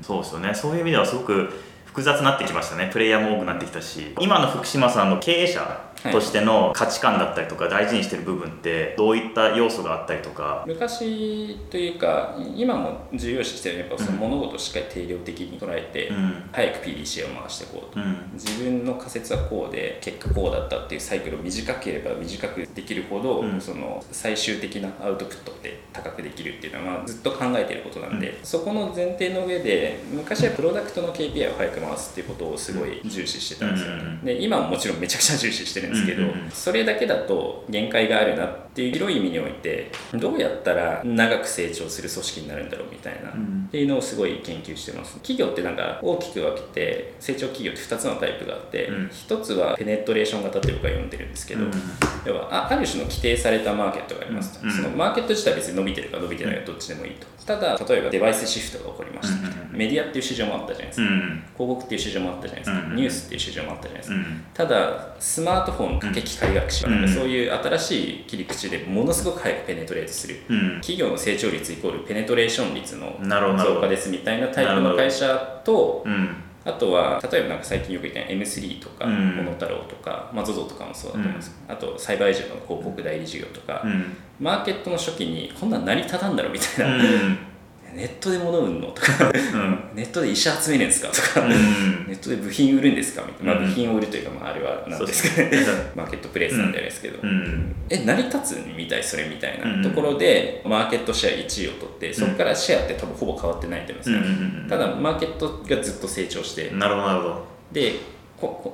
[0.02, 0.54] そうですよね。
[0.54, 1.52] そういう意味ではすごく
[1.86, 2.90] 複雑になってきましたね。
[2.92, 4.14] プレイヤーも多くなってきたし。
[4.20, 10.64] 今の福島さんの経営者としての価値観だったりとか大事にしてる部分ってどういった要素があったりとか。
[10.66, 33.96] 昔というか今も重要視してるやっぱその物事をしっかり定量的に捉えて、うん、早く PDCA を回していこうと、うん、自分の仮説はこうで結果こうだったっていうサイクルを短ければ短くできるほど、うん、その最終的なアウトプットって高くできるっていうのはずっと考えてることなんで、そこの前提の上で昔はプロダクトの KPI を早く回すっていうことをすごい重視してたんですよ。
[33.96, 43.32] ね、で今ももちろんめちゃくちゃ重視してるんですけど、それだけだと限界があるなっていう広い意味においてどうやったら長く成長する組織になるんだろうみたいな、っ
[43.70, 45.14] ていうのをすごい研究してます。
[45.16, 51.70] 企業ってなんか大きく分けて成長企業って2つのタイプがあって、うん、1つはペネトレーション型って僕は呼んでるんですけど、うん、
[52.24, 57.26] 要はあある種の規定されたマーケットがありますと、うん、そのマーケット自体は別に伸びてるか伸びてないかどっちでもいいと。
[57.46, 64.16] ただ例えばデバイスシフトが起こりました、メディアっていう市場もあったじゃないですか、広告っていう市場もあったじゃないですか、ニュースっていう市場もあったじゃないですか、
[64.52, 70.36] ただスマートフォンかけ機械学習、そういう新しい切り口でものすごく早くペネトレートする、
[70.80, 76.04] 企業の成長率イコールペネトレーション率の増加ですみたいなタイプの会社と、
[76.64, 81.50] あとは例えばなんか最近よく言った M3 とか、モノタロウとか、まあ、ZOZO とかもそうだと思うんです。
[81.50, 83.84] けど、あとサイバーエージェントの広告代理事業とか、
[84.40, 87.04] マーケットの初期にこんなん成り立たんだろみたいな、
[87.96, 88.88] ネットで物売るの？
[88.88, 89.32] とか、
[89.94, 91.08] ネットで医者集めるんですか？
[91.08, 91.54] とか、ネ
[92.12, 93.22] ットで部品売るんですか？
[93.26, 95.50] みたいな、まあ、部品を売るというか、まあ、あれは何ですかね。
[95.96, 97.18] マーケットプレイスなんですけど、
[97.88, 104.18] え成り立つみたいそれみたいなところでマーケットシェア1位を取ってそこからシェアって多分ほぼ変わってないと思いますよ、
[104.68, 106.70] ただマーケットがずっと成長して。
[106.72, 107.46] なるほどなるほど。
[107.72, 107.94] で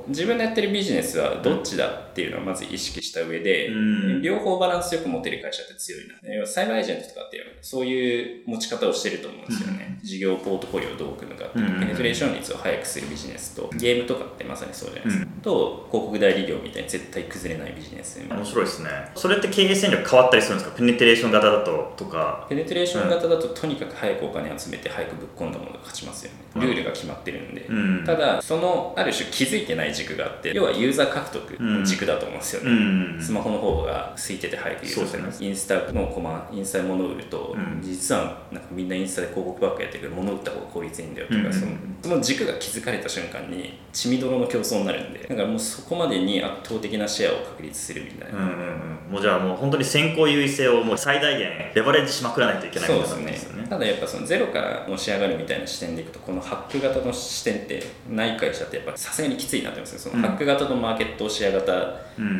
[0.08, 6.46] 自分のやってるビジネスはどっちだっていうのをまず意識した上で、うん、両方バランスよく持てる会社って強いな。
[6.46, 9.98] サイバーエージェントとかってそういう持ち方をしてると思うんですよね。
[10.00, 15.32] うん、事業ポートフォリオをどう組むかっていう、うん、ペネトレーション率を速くするビジネスと、ゲームとかってまさにそうじゃないですか。
[15.42, 18.20] と、広告代理業みたいに絶対崩れないビジネス。
[18.28, 18.90] 面白いですね。
[19.14, 20.76] それって経営戦略変わったりするんですか？
[20.76, 22.46] ペネトレーション型だととか。
[22.48, 26.66] ペネトレーション型だと、とにかく早くお金集めて早くぶっ込んだものが勝ちますよね。
[26.66, 27.66] ルールが決まってるんで。
[28.04, 53.66] ただ、そのある種気づいてない軸がって要はユーザー獲得の軸だと思うんですよね、うん、スマホの方が空いてて早くユーザーされます、インスタのコマインスタで物を売ると、うん、実はなんかみんなインスタで広告ばっかやってるけど物売った方が効率いいんだよとか、うん、そのその軸が気づかれた瞬間に血みどろの競争になるんでだからもうそこまでに圧倒的なシェアを確立するみたいな、うんうんうん、もうじゃあもう本当に先行優位性をもう最大限レバレッジしまくらないといけないそうですね。
[53.68, 61.72] ただやっぱそのゼロからのし上がるみたいな視点でいくとこのハック型の視点ってない会社ってやっぱさすがにきついなって思いますねそのハック型とマーケットシェア型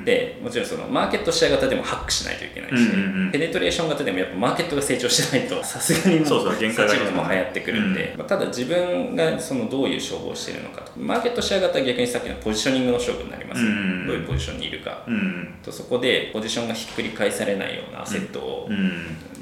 [0.05, 2.77] で、もちろんそのマーケットシェア型でもハックしないといけないし、
[3.33, 15.07] ペネトレーション型でもやっぱマーケットが成長しないと さすがにもうそうそう限界がも流行ってくるんで、まあ、ただ自分がそのどういう勝負をしているのかとマーケットシェア型は逆にさっきのポジショニングの勝負になります、うんうん、どういうポジションにいるか、
[15.65, 18.69] とそこでポジションがひっくり返されないようなアセットを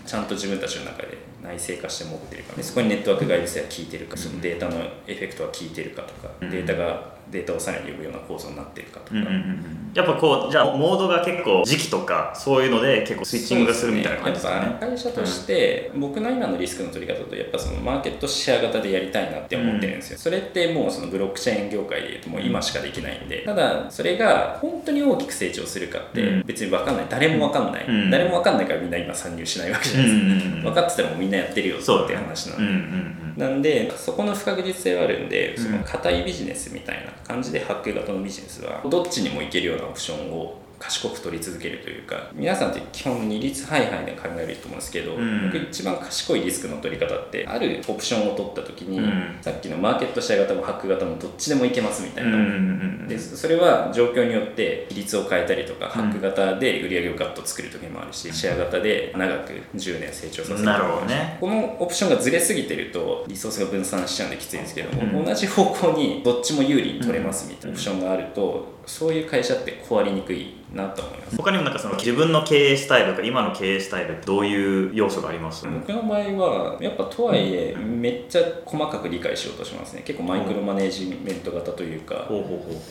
[0.07, 23.45] ちゃんと自分たちの中で内製化して持ってるかそこにネットワーク外部性が効いてるかそのデータのエフェクトは効いてるかとか、データがデータをさらに呼ぶような構造になっているかとか、うんうんうん、やっぱこうじゃあモードが結構時期とかそういうので結構スイッチングがするみたいな感じですかね、会社として、僕の今のリスクの取り方とやっぱそのマーケットシェア型でやりたいなって思ってるんですよ、うん、それってもうそのブロックチェーン業界でいうともう今しかできないんで。
[23.45, 27.07] ただそれが本当に大きく成長するかって別に分かんない。
[27.09, 71.37] 誰も分かんない、うん、誰も分かんないからみんな今参入しないわけじゃないですか、うんうんうん、分かってたらもうみんなやってるよっていう話なんで、うんうんうん、なんでそこの不確実性はあるんでその硬いビジネスみたいな感じで発見型のビジネスはどっちにも行けるようなオプションを賢く取り続けるというか皆さんって基本二律背反で考えると思うんですけど、うん、僕一番賢いリスクの取り方ってあるオプションを取った時に、うん、さっきのマーケットシェア型もハック型もどっちでもいけますみたいな、うん、でそれは状況によって比率を変えたりとか、ハック型で売り上げをガッと作る時もあるしシェア型で長く10年成長させるなるほど、ね、このオプションがずれすぎてるとリソースが分散しちゃうんできついんですけども、同じ方向にどっちも有利に取れますみたいなオプションがあるとそういう会社って壊れにくいなと思います。
[71.37, 75.67] 他にもなんかその自分の経営スタイルとか今の経営スタイルってどういう要素があります？
[75.67, 80.03] 僕の場合はやっぱとはいえめっちゃ細かく理解しようとしますね。
[80.05, 82.29] 結構マイクロマネージメント型というか。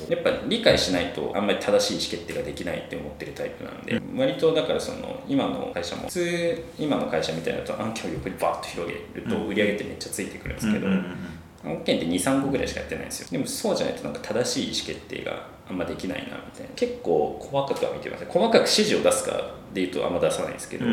[0.09, 13.27] やっぱ理解しないとあんまり正しい意思決定ができないって思ってるタイプなんで割とだからその今の会社も普通今の会社みたいなと案件を横にバーッと広げると売り上げってめっちゃついてくるんですけど案件って23個ぐらいしかやってないんですよ。
[13.31, 16.69] でもそうじゃないとなんか正しい意思決定があんまできないなみたいな。
[16.75, 20.85] 結構細かくは見てます細かく指示を出すかでいうとあんま出さないですけど、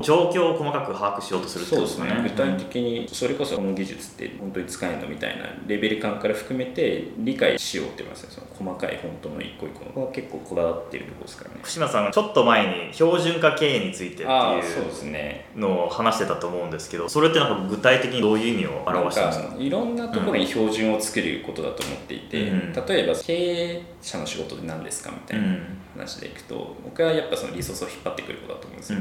[0.00, 8.28] 状況を細かく把握しようとするってことですね、ね、具体的にそれこそこの技術って本当に使えるのみたいなレベル感から含めて理解しようって言いますね。
[8.30, 9.86] その細かい本当の一個一個の。
[9.86, 11.56] ここは結構こだわってるところですからね。
[11.60, 19.54] 福島さんがちょっと前に標準化経営についてっていうのを話してたと思うんですけどそれってなんか具体的にどういう意味を表してますか？
[19.58, 25.56] いろんなところに標準を作ることだと思っていて、うん、例えば経営者の仕事で何ですかみたいな
[25.94, 28.98] 話でいくと、僕はやっぱそのリソースを引っ張ってくることだと思うんですよ、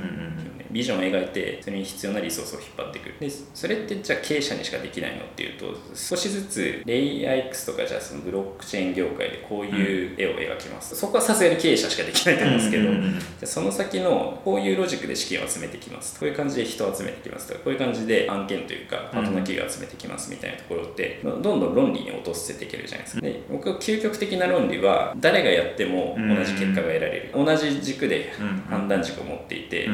[0.72, 3.16] ビジョンを描いてそれに必要なリソースを引っ張ってくる。
[3.20, 23.22] でそれってじゃあ経営者にしかできないのっていうと少しずつレイヤー X とかじゃあそのブロックチェーン業界でこういう絵を描きます、そこはさすがに経営者しかできないと思うんですけど、じゃその先のこういうロジックで資金を集めてきますこういう感じで人を集めてきますとかこういう感じで案件というかパートナー企業を集めてきますみたいなところってどんどん論理に落とせていけるじゃないですか。
[23.22, 28.34] で僕は究極的な論理は誰がやっても同じ結果が得られる、同じ軸で
[28.70, 29.88] 判断軸を持っていて、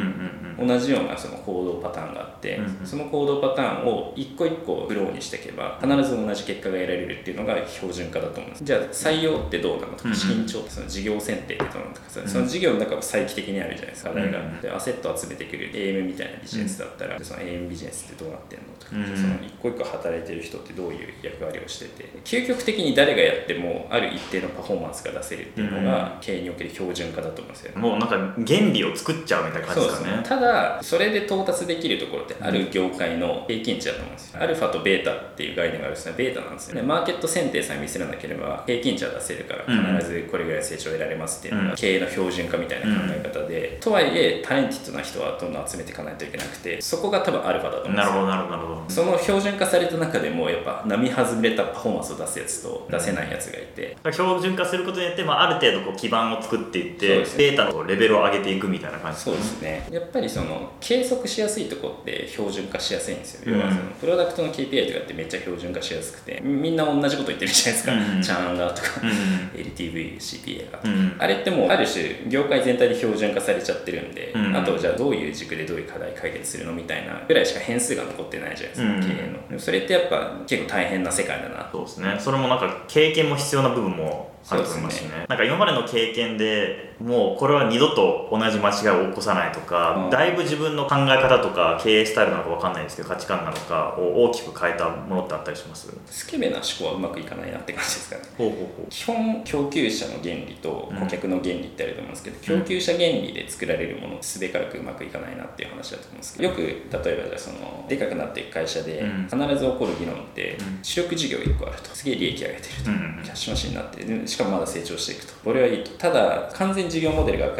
[0.57, 8.63] 同じようなその行動パターンがあって、その行動パターンを一個一個フローにしていけば必ず同じ結果が得られるっていうのが標準化だと思うんです。
[8.63, 14.09] じゃあ採用ってどうなのとか資金調その事業選定ってどうなのとかその事業の中も再帰的にあるじゃないですか。
[14.09, 28.15] 課題がでアセットを集めてくる AM みたいなビジネスだったら、その AM ビジネスってどうなってんのとか、その一個一個働いてる人ってどういう役割をしてて究極的に誰がやってもある一定のパフォーマンスが出せるっていうのが経営における標準化だと思うんですよ、ね、もうなんか
[28.45, 30.44] 原理を作っちゃうみたいな感じですかね、ね、ただ
[30.81, 36.13] それで到達できるところってある業界の平均値だと思うんですよ、アルファとベータっていう概念があるんですね。
[36.17, 36.81] ベータなんですよね。
[36.81, 48.13] マーケット選定さえ見せらなければ平均値は出せるから必ずこれぐらい成長を得られますっていうのが経営の標準化みたいな考え方で、とはいえタレンティッドな人はどんどん集めていかないといけなくてそこが多分アルファだと思うんですよ。
[48.13, 48.89] なるほどなるほどなるほど。
[48.89, 59.87] その標準化された中でもやっぱ並外れたパフォーマンスを出すやつと出せないやつがいて、標準化することによって、まあ、ある程度こう基盤を作っていって、ね、データのレベルを上げていくみたいな感じそうですね。
[59.91, 69.09] やっぱりその計測しやすいとこって標準化しやすいんですよ、要はそのプロダクトの KPI とかってめっちゃ標準化しやすくてみんな同じこと言ってるじゃないですか、うん、チャーンがとか、うん、
[69.57, 70.77] LTV、CPA が。
[70.79, 79.57] とか、うん、あれってもうある種業界全体で標準化されちゃってるんで、あとじゃあどういう軸でどういう課題解決するのみたいなぐらいしか変数が残ってないじゃないですか、経営の。
[79.57, 81.69] それってやっぱ結構大変な世界だな。
[81.71, 82.17] そうですね。
[82.19, 95.91] それもなんか経験も必要な部分もあると思いますしね、ね、なんか今までの経験でもうこれは二度と同じ間違いを起こさないとか、うん、だいぶ自分の考え方とか経営スタイルなのか分かんないですけど価値観なのかを大きく変えたものってあったりします？
[96.05, 98.21] スケベな思考はうまくいかないなって感じですかね。
[98.37, 98.89] ほうほうほう。
[98.89, 111.89] 基本供給者の原理と顧客の原理ってあると思うんですけど、うん、供給者原理で作られるものすべからくうまくいかないなっていう話だと思うんですけどよく例えばじゃあそのでかくなっていく会社で必ず起こる議論って主力事業1個あると。
[111.95, 112.83] すげえ利益上げてると、
[113.23, 114.03] キャッシュマシンになって
[114.35, 115.33] しかもまだ成長していくと。
[115.45, 115.91] これはいいと。
[115.91, 117.53] ただ完全事業モデルが明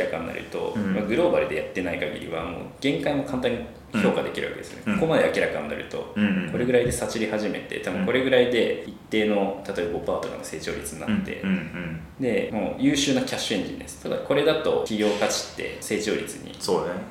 [0.00, 3.58] らかになると、まあ、グローバルでやってない限りはもう限界も簡単に
[4.02, 11.42] 評価できるわけですね、うん、ここまで明らかになると、うんこれぐらいでさちり始めて多分これぐらいで一定の例えば5%とかの成長率になって、
[12.18, 14.02] でもう優秀なキャッシュエンジンです。
[14.02, 16.52] ただこれだと企業価値って成長率に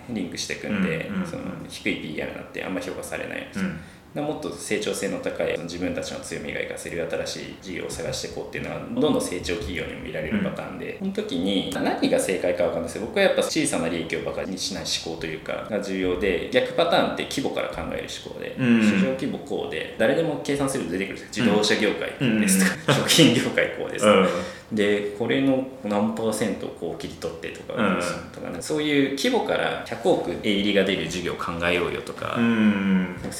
[0.10, 3.66] リンクしていくんで、その低い PR になってあんまり評価されないんですよ、
[4.13, 12.93] もっと成長性の高い自分たちの強みが生かせる新しい事業を探していこうっていうのはどんどん成長企業にも見られるパターンで、うん、その時に何が正解か分かんないです。
[12.95, 24.61] けど僕はやっぱ小さな利益をバカにしない思考というかが重要で逆パターンって規模から考える思考で、うん、市場規模こうで誰でも計算すると出てくるんです自動車業界ですとか、 食品業界こうですとか。
[24.72, 28.00] でこれの何パーセントをこう切り取ってとか,、
[28.34, 32.42] とかね、そういう規模から100億営利が出る事業を考えようよとか,、う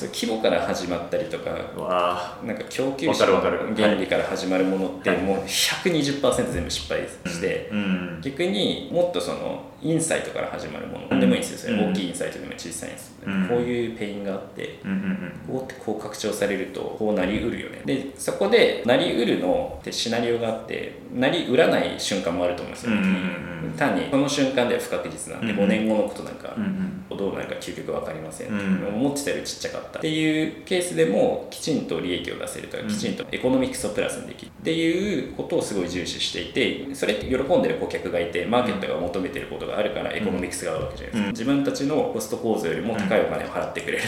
[0.10, 7.72] 規模から始まったりとかなんか供給者の論理から始まるものってもう120%全部失敗して、
[8.22, 11.20] 逆にもっとそのインサイトから始まるもの。
[11.20, 13.15] でもいいんですよ、大きいインサイトでも小さいんです、
[13.50, 14.80] こういうペインがあって、
[15.48, 17.82] こうってこう拡張されるとこうなりうるよね。
[17.86, 23.02] でそこでなりうるのってシナリオがあってなりうらない瞬間もあると思うんですよ、ね
[23.78, 26.56] 単にこの瞬間では不確実なんで、5年後のことなんか
[27.10, 30.00] どうなるか究極分かりません、思ってたよりちっちゃかった。
[30.00, 44.04] っていうケースでもきちんと利益を出せるとかきちんとエコノミクスをプラスにできるっていうことをすごい重視していてそれって喜んでる顧客がいてマーケットが求めてることがあるからエコノミクスがあるわけじゃないですか、自分たちのコスト構造よりも高いお金を払ってくれる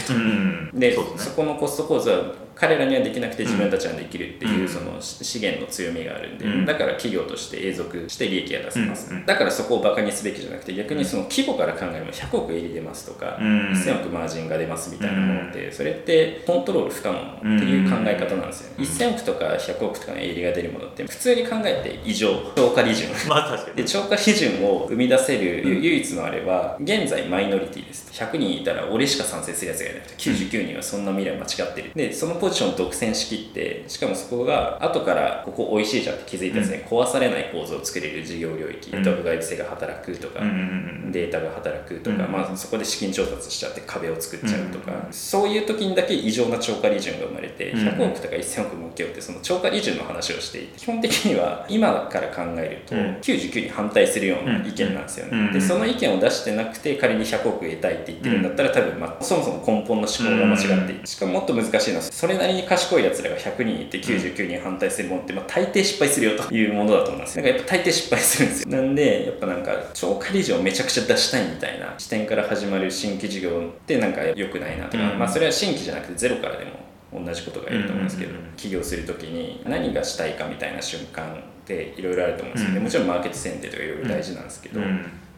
[0.72, 22.34] と、でそこのコスト構造は彼らにはできなくて自分たちはできるっていうその資源の強みがあるんで、だから企業として永続して利益が出せます、だからそこをバカにすべきじゃなくて逆にその規模から考えれば100億利出ますとか、1000億マージンが出ますみたいなものってそれってコントロール不可能っていう考え方なんですよ、1000億とか100億とかの利が出るものって普通に考えて異常。
[22.56, 23.76] 超過利潤、 まあ、確かに。
[23.76, 28.10] で超過利潤を生み出せる唯一のあれは現在マイノリティです。
[28.12, 31.90] 100人いたら俺しか賛成するやつがいなくて99人はそんな未来間違ってる。
[31.94, 68.68] でそのポジションを独占しきってしかもそこが後からここ美味しいじゃんって気づいたですね、うん、壊されない構造を作れる事業領域、うん、ネット外部性が働くとか、うん、データが働くとか、まあ、そこで資金調達しちゃって壁を作っちゃうとか、そういう時にだけ異常な超過利潤が生まれて100億とか1000億儲けようってその超過利潤の話をしていて基本的には今から考えると99に反対するような意見なんですよね、でその意見を出してなくて仮に100億得たいって言ってるんだったら多分、まあ、そもそも根本の思考が間違っていてしかももっと難しいのはそれなりに賢いやつらが100人いて99人反対するものって、まあ、大抵失敗するよというものだと思いますなんかやっぱ大抵失敗するんですよ。
[68.70, 84.80] なんでやっぱなんか超過利潤をめちゃくちゃ出したいみたいな視点から始まる新規事業ってなんか良くないなとか、まあそれは新規じゃなくてゼロからでも同じことが言えると思うんですけど、起業する時に何がしたいかみたいな瞬間っていろいろあると思うんですけど、もちろんマーケット選定とかいろいろ大事なんですけど、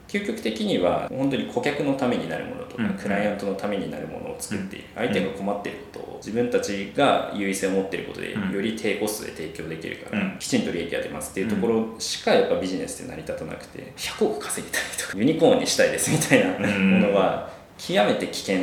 [0.08, 11.26] 究極的には本当に顧客のためになるものとか、クライアントのためになるものを作っている、相手が困っていることを自分たちが優位性を持っていることで、より低コストで提供できるから、きちんと利益が出ます。
[11.30, 18.58] っていうところしかやっぱビジネスって成り立たなくて100億稼ぎたいとかユニコーンにしたいですみたいなものは極めて危険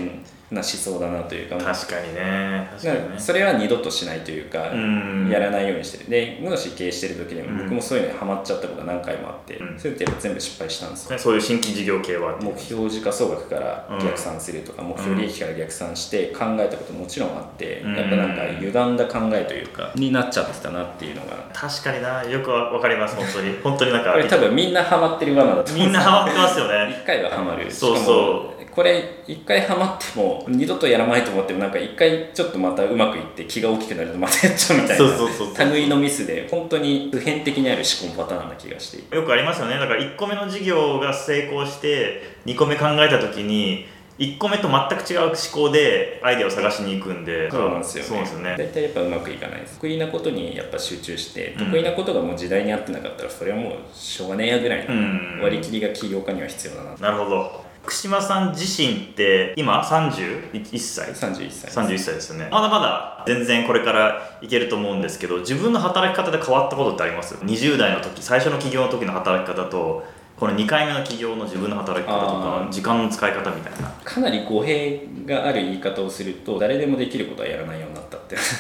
[0.52, 1.58] な思想だなというか。
[1.58, 2.68] 確かにね。
[2.72, 3.20] 確かにね。
[3.20, 6.10] それは二度としないというかやらないようにしてる。
[6.10, 12.38] でもし経営してる時でも僕もそういうのにハマっちゃったことが何回もあって、うん、そういうの全部失敗したんですよ、そういう新規事業系は。
[12.42, 21.50] 目標時価総額から逆算するとか、うん、目標利益から逆算して考えたこともちろんあって、うん、やっぱなんか歪んだ考えというかになっちゃってたなっていうのが。
[21.54, 22.24] 確かにな。
[22.24, 23.58] よくわかります本当に。
[23.64, 24.14] 本当になんか。
[24.24, 26.98] 多分みんなハマってる罠だとみんなハマってますよね。
[27.02, 27.72] 一回はハマる。
[27.72, 35.66] そうそうこれ一回ハマっても二度とやらないと思ってもなんか一回ちょっとまたうまくいって気が大きくなるとまたやっちゃうみたいな。
[35.72, 39.16] 類のミスで本当に普遍的にある思考パターンな気がして。
[39.16, 39.78] よくありますよね。
[39.78, 43.86] だから1個目の事業が成功して2個目考えた時に
[44.20, 47.50] 1個目と全く違う思考でアイデアを探しに行くんで。
[47.50, 48.10] そうなんですよね。
[48.10, 48.56] そうですよね。
[48.58, 49.76] 大体やっぱうまくいかないです。
[49.76, 56.96] 得意なことにやっぱ集中して、得意なことがもう時代に合ってなかったらそれはもうしょうがねえやぐらいの割り切りが起業家には必要だな。
[56.96, 62.48] なるほど福島さん自身って今31歳？31歳31歳ですよね。
[62.50, 70.06] まだまだ全然これからいけると思うんですけど自分の働き方で変わったことってあります？20代の時最初の起業の時の働き方と
[70.40, 73.90] この2回目の起業の自分の働き方とか時間の使い方みたいな。
[74.04, 78.02] かなり語弊がある言い方をすると誰でもできることはやらないようにな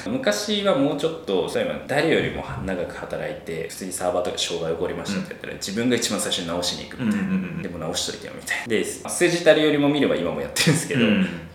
[0.07, 8.67] 昔はもうちょっと例えば誰よりも長く働いて普通にサーバーとか障害起こりましたって言ったら、自分が一番最初に直しに行くみたいな、でも直しといてよみたいな。
[8.67, 11.05] で数字誰よりも見れば今もやってるんですけど、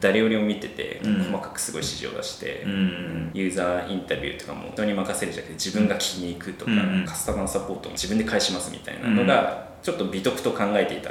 [0.01, 2.65] 誰よりも見てて、細かくすごい指示を出して、
[3.35, 6.73] ユーザーインタビューとかも人に任せるじゃなくて自分が聞きに行くとか、
[7.07, 11.11] カスタマーサポートも自分で返しますみたいなのが、ちょっと美徳と考えていた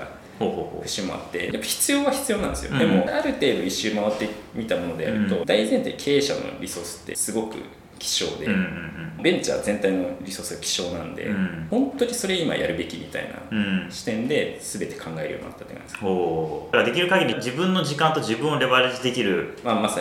[0.83, 7.57] 節もあってやっぱ必要は必要なんですよ、うん、でもある程度一周回ってみたものでやると、うん、大前提経営者のリソースってすごく
[7.99, 8.59] 希少で、うんうん
[9.17, 16.09] うん、ベンチャー全体のリソースが希少なんで、うん、本当にそれ今やるべきみたいな視点で全て考えるようになったって感じです、だ
[16.71, 19.57] からできる限り自分の時間と自分をレバレッジできる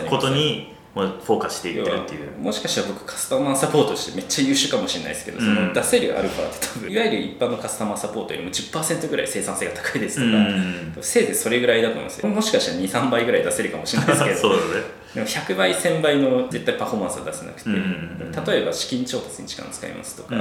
[0.09, 2.31] ことにフォーカスしていってるっていう。
[2.39, 12.29] もしかしたら僕カスタマーサポートしてめっちゃ優秀かもしれないですけど、うん、その出せるアルファって多分いわゆる一般のカスタマーサポートよりも10%ぐらい生産性が高いですとか、うん、せいぜいそれぐらいだと思うんですよ。
[12.29, 14.37] もしかしたら23倍ぐらい出せるかもしれないですけど。
[14.41, 17.69] そうだねでも100倍1000倍の絶対パフォーマンスは出せなくて、
[18.51, 20.35] 例えば資金調達に時間を使いますとか、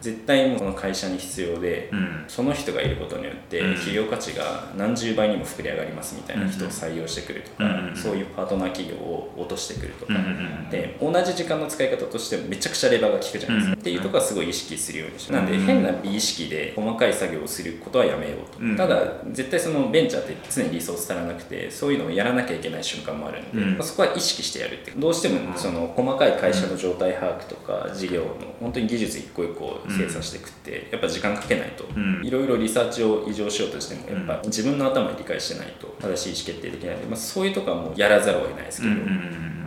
[0.00, 1.90] 絶対もうその会社に必要で、
[2.26, 7.64] その人がいることによって企業価値が何十倍にも膨れ上がりますみたいな人を採用してくるとか、
[7.94, 10.14] そういうパートナー企業を落としてくるとか、
[10.70, 28.28] で同じ時間の使い方としてもめちゃくちゃレバーが効くじゃないですか、っていうところはすごい意識するようにしてなんで変な美意識で細かい作業をすることはやめようと、ただ絶対そのベンチャーって常にリソース足らなくてそういうのをやらなきゃいけない瞬間もあるんで、そこはは意識してやるってどうしてもその細かい会社の状態把握とか事業の
[28.60, 31.84] 本当に技術一個一個精査していくってやっぱ時間かけないと。
[32.22, 36.96] いろいろリサーチを異常しようとしてもやっぱ自分の頭で理解してないと正しい意思決定できない。
[36.96, 38.94] ので、まあ、そういうとこはもうやらざるを得ないですけど。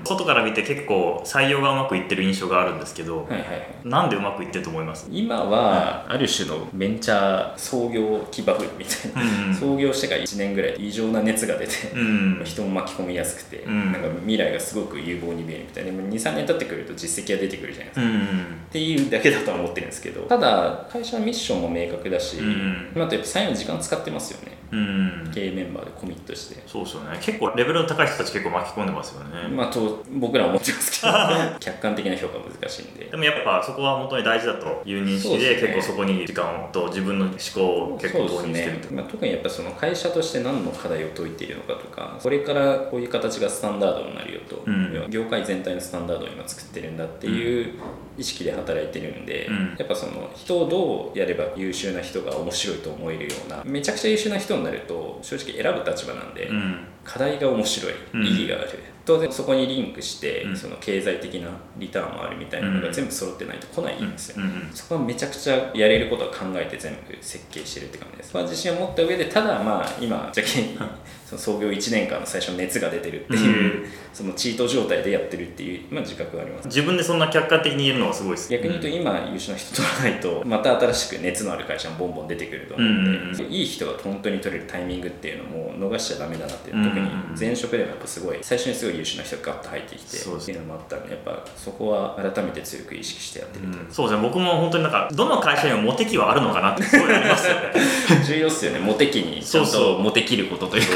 [0.06, 5.10] 外から見て結構採用がうまくいってる印象があるんですけど、はいはいはい、なんでうまくいってると思います？
[5.12, 15.92] 今はある種のベンチャー創業騎馬風みたいな、うんうん、創業してから1年ぐらい異常な熱が出て、うん、人も巻き込みやすくて、うん、なんか未来がすごく有望に見えるみたいな。
[15.92, 20.22] 23年経ってくると実績が出てくるじゃないですか、うんうん、っていうだけだとは思ってるんですけど。
[20.24, 26.62] ただ会社のミッションも明確だし、うん、あとやっぱ採用の時間使ってますよね、うん、経営メンバーでコミットして。
[26.68, 27.18] そうですよね。
[27.22, 29.48] 結構レベルの高い人たち結構巻き込んでますよね。
[29.50, 31.14] まあと僕らは思ってますけど。
[31.60, 33.06] 客観的な評価難しいんで。
[33.06, 39.02] でもやっぱそこは本当に大事だという認識で、ね、結構そこに時間と自分の思考を結構投入してると、ね。
[39.02, 47.74] まあ、特にやっぱその会社として何の課題を解いているのかとかこれからこういう形がスタンダードになるよと、うん、業界全体のスタンダードを今作ってるんだっていう
[48.18, 58.70] 意識で働いてるんで、うん、やっぱその人をどうやれば優秀な人が面白いと思えるようなめちゃくちゃ優秀な人になると正直選ぶ立場なんで、うん、課題が面白い、意義がある。
[59.10, 70.44] 当然そこにリンクして、その経済的なリターンもあるみたいなのが全部揃ってないと来ないんですよ、そこはめちゃくちゃやれることは考えて全部設計してるって感じです、まあ、自信を持った上でただまあ今じゃ
[71.30, 76.68] その創業1年間の最初熱が出てるっていう、うん、そのチート状態でやってるっていう、まあ、自覚があります。
[76.68, 78.50] 自分でそんな客観的に言えるのはすごいです。
[78.50, 87.10] 逆に言うと今優秀な人取らないとまた新しく熱のある会社もボンボン出てくると思うんで、うんうん、いい人が本当に取れるタイミングっていうのも逃しちゃダメだなっていう、特に
[87.40, 94.28] 前職でもやっぱすごい最初にすごい優秀な人がガッと入ってきてっていうのもあったんでやっぱそこは改めて強く意識してやってる、うん、そうですね。
[94.28, 97.74] 僕も本当になんかどの会社にもモテ期はあるのかなってすごいありますよね。
[98.26, 98.80] 重要っすよね。
[98.80, 100.90] モテ期にちゃんとモテきることというか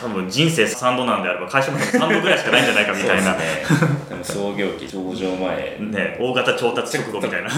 [0.00, 3.38] 多分人生生3度なんであれば会社も3度ぐらいしかないんじゃないかみたいな、ね、
[4.08, 5.78] でも創業期上場前。
[5.80, 7.48] ね大型調達直後みたいな。
[7.48, 7.54] だ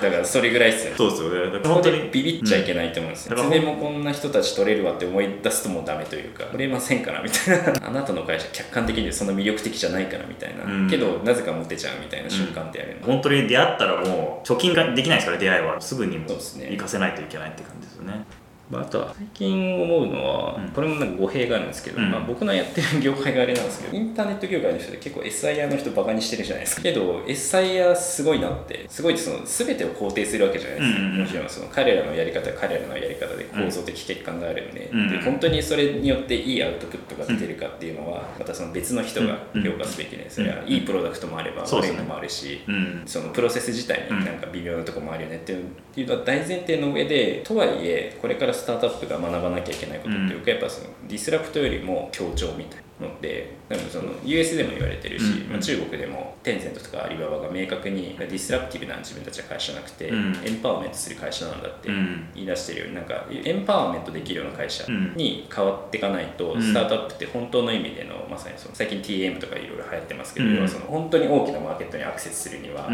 [0.00, 1.52] からそれぐらいですよそうですよね。
[1.52, 7.72] だから本当にビビっちゃいけないと思うんですよ、うん、いつでもこんな人たち取れるわって思い出すともうダメというか取れませんからみたいな。
[7.88, 15.80] あなたの会社客観的にそんな魅力的じゃないからみたいな、うん、けどなぜかモテちゃうみたいな瞬間ってやる、うん、本当に出会ったらもう貯金ができないですから出会いは。
[15.80, 18.24] すぐにも行かせないといけないって感じですよね
[18.70, 26.82] まあ、あとは最近思うのは、これもなんか語弊があるんですけど、うん、まあ、僕のやってる 業界があれなんですけどインターネット業界の人で結構 SIR の人バカにしてるじゃないですか。
[26.82, 42.60] けど SIR すごいなってすごいその全てを肯定するわけじゃないですか、うんうん、もちろんその彼らのやり方は彼らのやり方で構造的欠陥があるんでうん、で本当にそれによっていいアウトプットが出てるかっていうのはまたその別の人が評価すべきで、それはいいプロダクトもあれば悪いのもあるし、
[43.06, 61.88] そのプロセス自体になんか微妙なところもあるよねっていうのは大前提の上でとはいえこれからスタートアップが学ばなきゃいけないことっていうか、やっぱその disrupt よりも協調みたいなので多分その US でも言われてるし、うん、まあ、中国でもテンセントとかアリババが明確に disruptive な自分たちの会社じゃなくて、うん、エンパワーメントする会社なんだって
[62.34, 64.84] 言い出してるようになんかエンパワーメントできるような会社
[65.16, 72.88] に変わっていかないと、スタートアップって本当の意味でのまさにその最近 TM とかいろいろ流行ってますけど、うん、その本当に大きなマーケットにアクセスするには、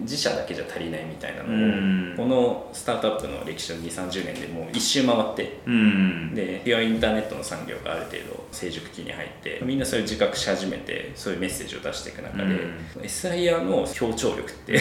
[0.00, 5.42] 自社だけじゃ足りないみたいなのを、このスタートアップの歴史の2 3 0年でもう一周回って、
[6.34, 14.80] でピュアインターネットの産業がある程度成熟期に入ってみんなそういう自覚し始めてそういうメッセージを出していく中で、うん、SIR の強調力って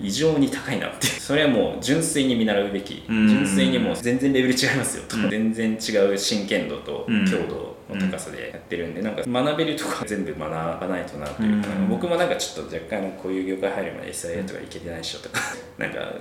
[0.00, 1.06] 異常に高いなって。
[1.06, 15.40] それはもう純粋に見習うべき、うん、純粋にもう全然レベル違いますよと、うん、全然違う真剣度と強度の高さでやってるんで、なんか学べるとこは全部学ばないとなというか、僕もなんかちょっと若干こういう業界入るまで SIR とかいけてないっしょとか
[15.78, 16.12] なんか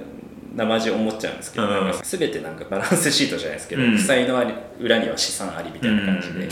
[0.55, 4.41] 生地思っちゃうんですけど、うん、全てなんかバランスシートじゃないですけど、負債の
[4.79, 6.47] 裏には資産ありみたいな感じで。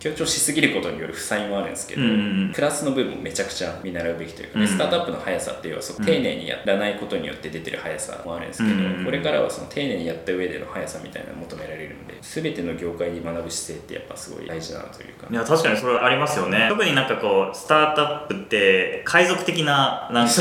[0.00, 2.12] 強調しすぎることによる負債もあるんですけど、うんう
[2.46, 15.26] ん、プラスの部分もめちゃくちゃ見習うべきというか、ね、スタートアップの速さっていうのは丁寧にやらないことによって出てる速さもあるんですけど、うんうん、これからはその丁寧にやった上での速さみたいなの求められるんで全ての業界に学ぶ姿勢ってやっぱすごい大事だなというか。
[15.30, 16.66] いや確かにそれはありますよね。
[16.70, 20.32] 特になんかこうスタートアップって海賊的ななんか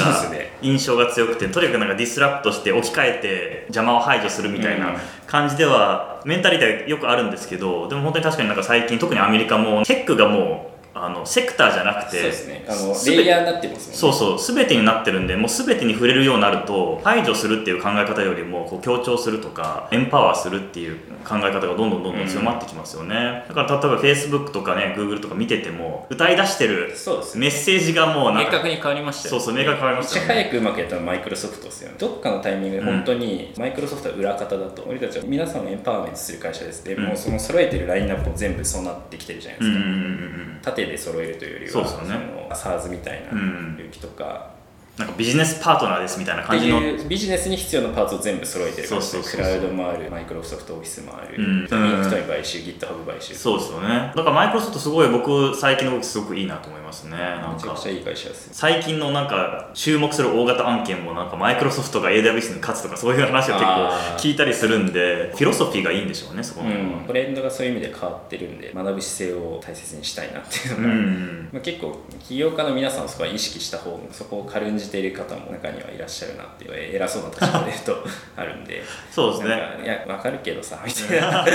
[0.61, 4.95] 印象が強くて、ね、とにかくなんかディスラプトして置き換えて邪魔を排除するみたいな
[5.29, 12.65] 感じではメンタリティはよくあるんですけどでも本当に確かになんか最近特にアメリカもテックがもうあのセクターじゃなくてそうですね。
[12.67, 13.95] あのレイヤーになってますもんね。
[13.95, 26.87] そうそう全てになってるんでもう全てに触れるようになると排除するっていう考え方よりもこう強調するとかエンパワーするっていう考え方がどんどんどんどん強まってきますよね、うん、だから例えば Facebook とかね Google とか見てても歌い出してる
[27.35, 31.69] メッセージがもう明確に変わりましたよ、そうそう明確に変わりました、ね、いち早くうまくやったのはマイクロソフト。
[31.69, 34.83] ですよねどっかのタイミングで本当にマイクロソフトは裏方だと。
[34.87, 36.83] 俺たちは皆さんをエンパワーメントする会社です。
[36.83, 42.25] で、うん、もうその揃えてるラインナップも全部そうなってきてるじゃないですか、うんうんうん、縦縦で揃えるというよりはそうですよね。
[42.49, 43.31] の SARS みたいな
[43.77, 44.51] 領域とか、
[44.97, 46.81] なんかビジネスパートナーですみたいな感じの。
[47.07, 51.69] ビジネスに必要なパーツを全部揃えてるからクラウドもあるマイクロソフトオフィスもある、うん、ミンク
[52.09, 53.33] トに買収 GitHub 買収。
[53.35, 54.11] そうですよね。
[54.15, 57.17] だからマイクロソフトすごい僕最近の動きすごくいいなと思いますね。
[57.17, 78.03] なんかめちゃくちゃいい会社です最近のなんか注目する大型案件もなんかマイクロソフトが AWS に勝つとかそういう話を結構聞いたりするんでフィロソフィーがいいんでしょうねそこの、うん、トレンドがそういう意味で変わってるんで学ぶ姿勢を大切にしたいなっていうのが、うん、まあ、結構起業家の皆さんそこは意識した方そこを軽んじている方も中にはいらっしゃるなっていう偉そうな立場で言うと
[78.35, 78.83] あるんで。
[79.11, 79.55] そうですね。
[79.83, 81.45] いや分かるけどさみたいな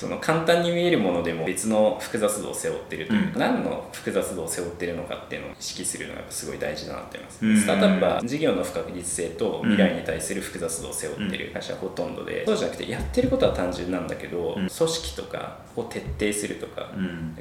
[0.00, 16.90] その簡単に見えるものでも別の複雑度を背負ってるというか、うん、何の複雑度を背負ってるのかっていうのを意識するのがすごい大事だなって思います、うん、スタートアップは事業の不確実性と未来に対する複雑度を背負ってる会社はほとんどで、そうじゃなくてやってることは単純なんだけど、組織とかを徹底するとか、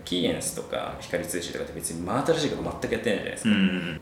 [0.03, 3.49] キーエンスとか光通信とかって別に真新しいこと全くやってないじゃないですか、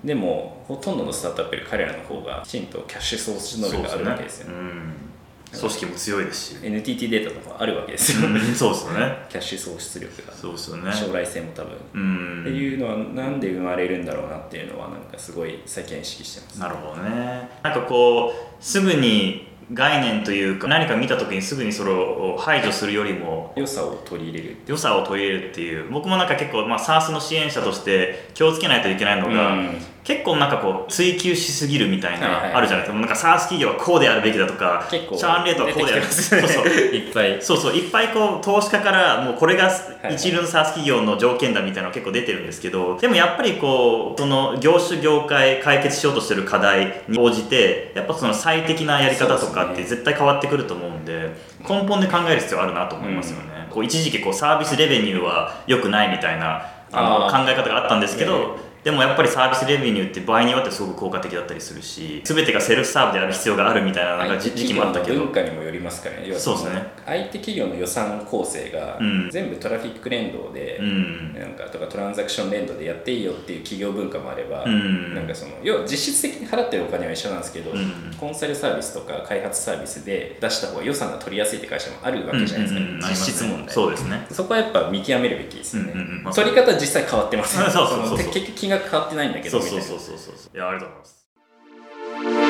[0.03, 5.16] でもほとんどのスタートアップより彼らの方がきちんとキャッシュソース能力があるわけですよ、ね
[5.51, 6.57] 組織も強いですし。
[6.61, 9.25] NTT データとかあるわけですよ、そうですよね。
[9.29, 10.33] キャッシュ創出力が。
[10.33, 10.91] そうですよね。
[10.93, 11.77] 将来性も多分。
[11.93, 12.41] うん。
[12.41, 17.49] っていうのはなんで生まれるんだろうなっていうのはなんかすごい最近意識してます、なるほどね。
[17.63, 25.89] なんかこうすぐに概念というか何か見た時にすぐにそれを排除するよりも良さを取り入れる良さを取り入れるっていう。
[25.91, 29.77] 僕もなんか結構、まあ、SARS の支援者として気をつけないといけないのが、うん、
[30.07, 32.97] 結構なんかこう追求しすぎるみたいな、あるじゃないですか。
[32.97, 36.01] なんか SARS 企業はこうであるべきだとかチャーンレートはこうである。
[36.01, 36.65] べきだそうそう。
[36.65, 37.41] いっぱい。
[37.41, 37.75] そうそう。
[37.75, 39.69] いっぱいこう投資家からもうこれが
[40.09, 51.35] 一流の SARS 企業の条件だみたいなの結構出てるんですけどでもやっぱりこうその業種業界解決しようとしてる課題に応じてやっぱその最適なやり方とかって絶対変わってくると思うんで
[51.67, 65.17] 根本で考える必要あるなと思いますよね、うん、こう一時期こうサービスレベニューは良くないみたいなあの考え方があったんですけどでもやっぱりサービスレベニューって場合によってすごく効果的だったりするし全てがセルフサーブである必要があるみたいななんか時期もあったけど。
[65.17, 66.83] 文化にもよりますからねそうですね。
[67.05, 68.99] 相手企業の予算構成が
[69.31, 83.73] 全部トラフィック連動で、うん、なんかとかトランザクション連動でやっていいよっていう企業文化もあれば、うん、なんかその要は実質的に払ってるお金は一緒なんですけど、うん、コンサルサービスとか開発サービスで出した方が予算が取りやすいって会社もあるわけじゃないですか、うんうんうん、実質問題。
[83.73, 84.27] そうですね。
[84.31, 85.93] そこはやっぱ見極めるべきですよね、
[86.33, 87.65] 取り方実際変わってますね。
[87.71, 91.11] そうそうそう結局金額変わってないんだけどそうそうそうそうそういやありがとうござ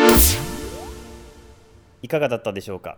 [0.07, 0.39] います。
[2.01, 2.97] いかがだったでしょうか？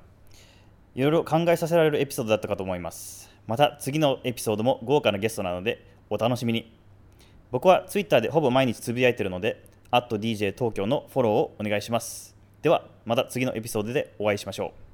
[0.96, 3.30] いろいろ考えさせられるエピソードだったかと思います。
[3.48, 6.76] また次のエピソードも豪華なゲストなのでお楽しみに。
[7.52, 12.36] 僕は Twitter でほぼ毎日つぶやいているので DJ 東京のフォローをお願いします。
[12.62, 14.89] ではまた次のエピソードでお会いしましょう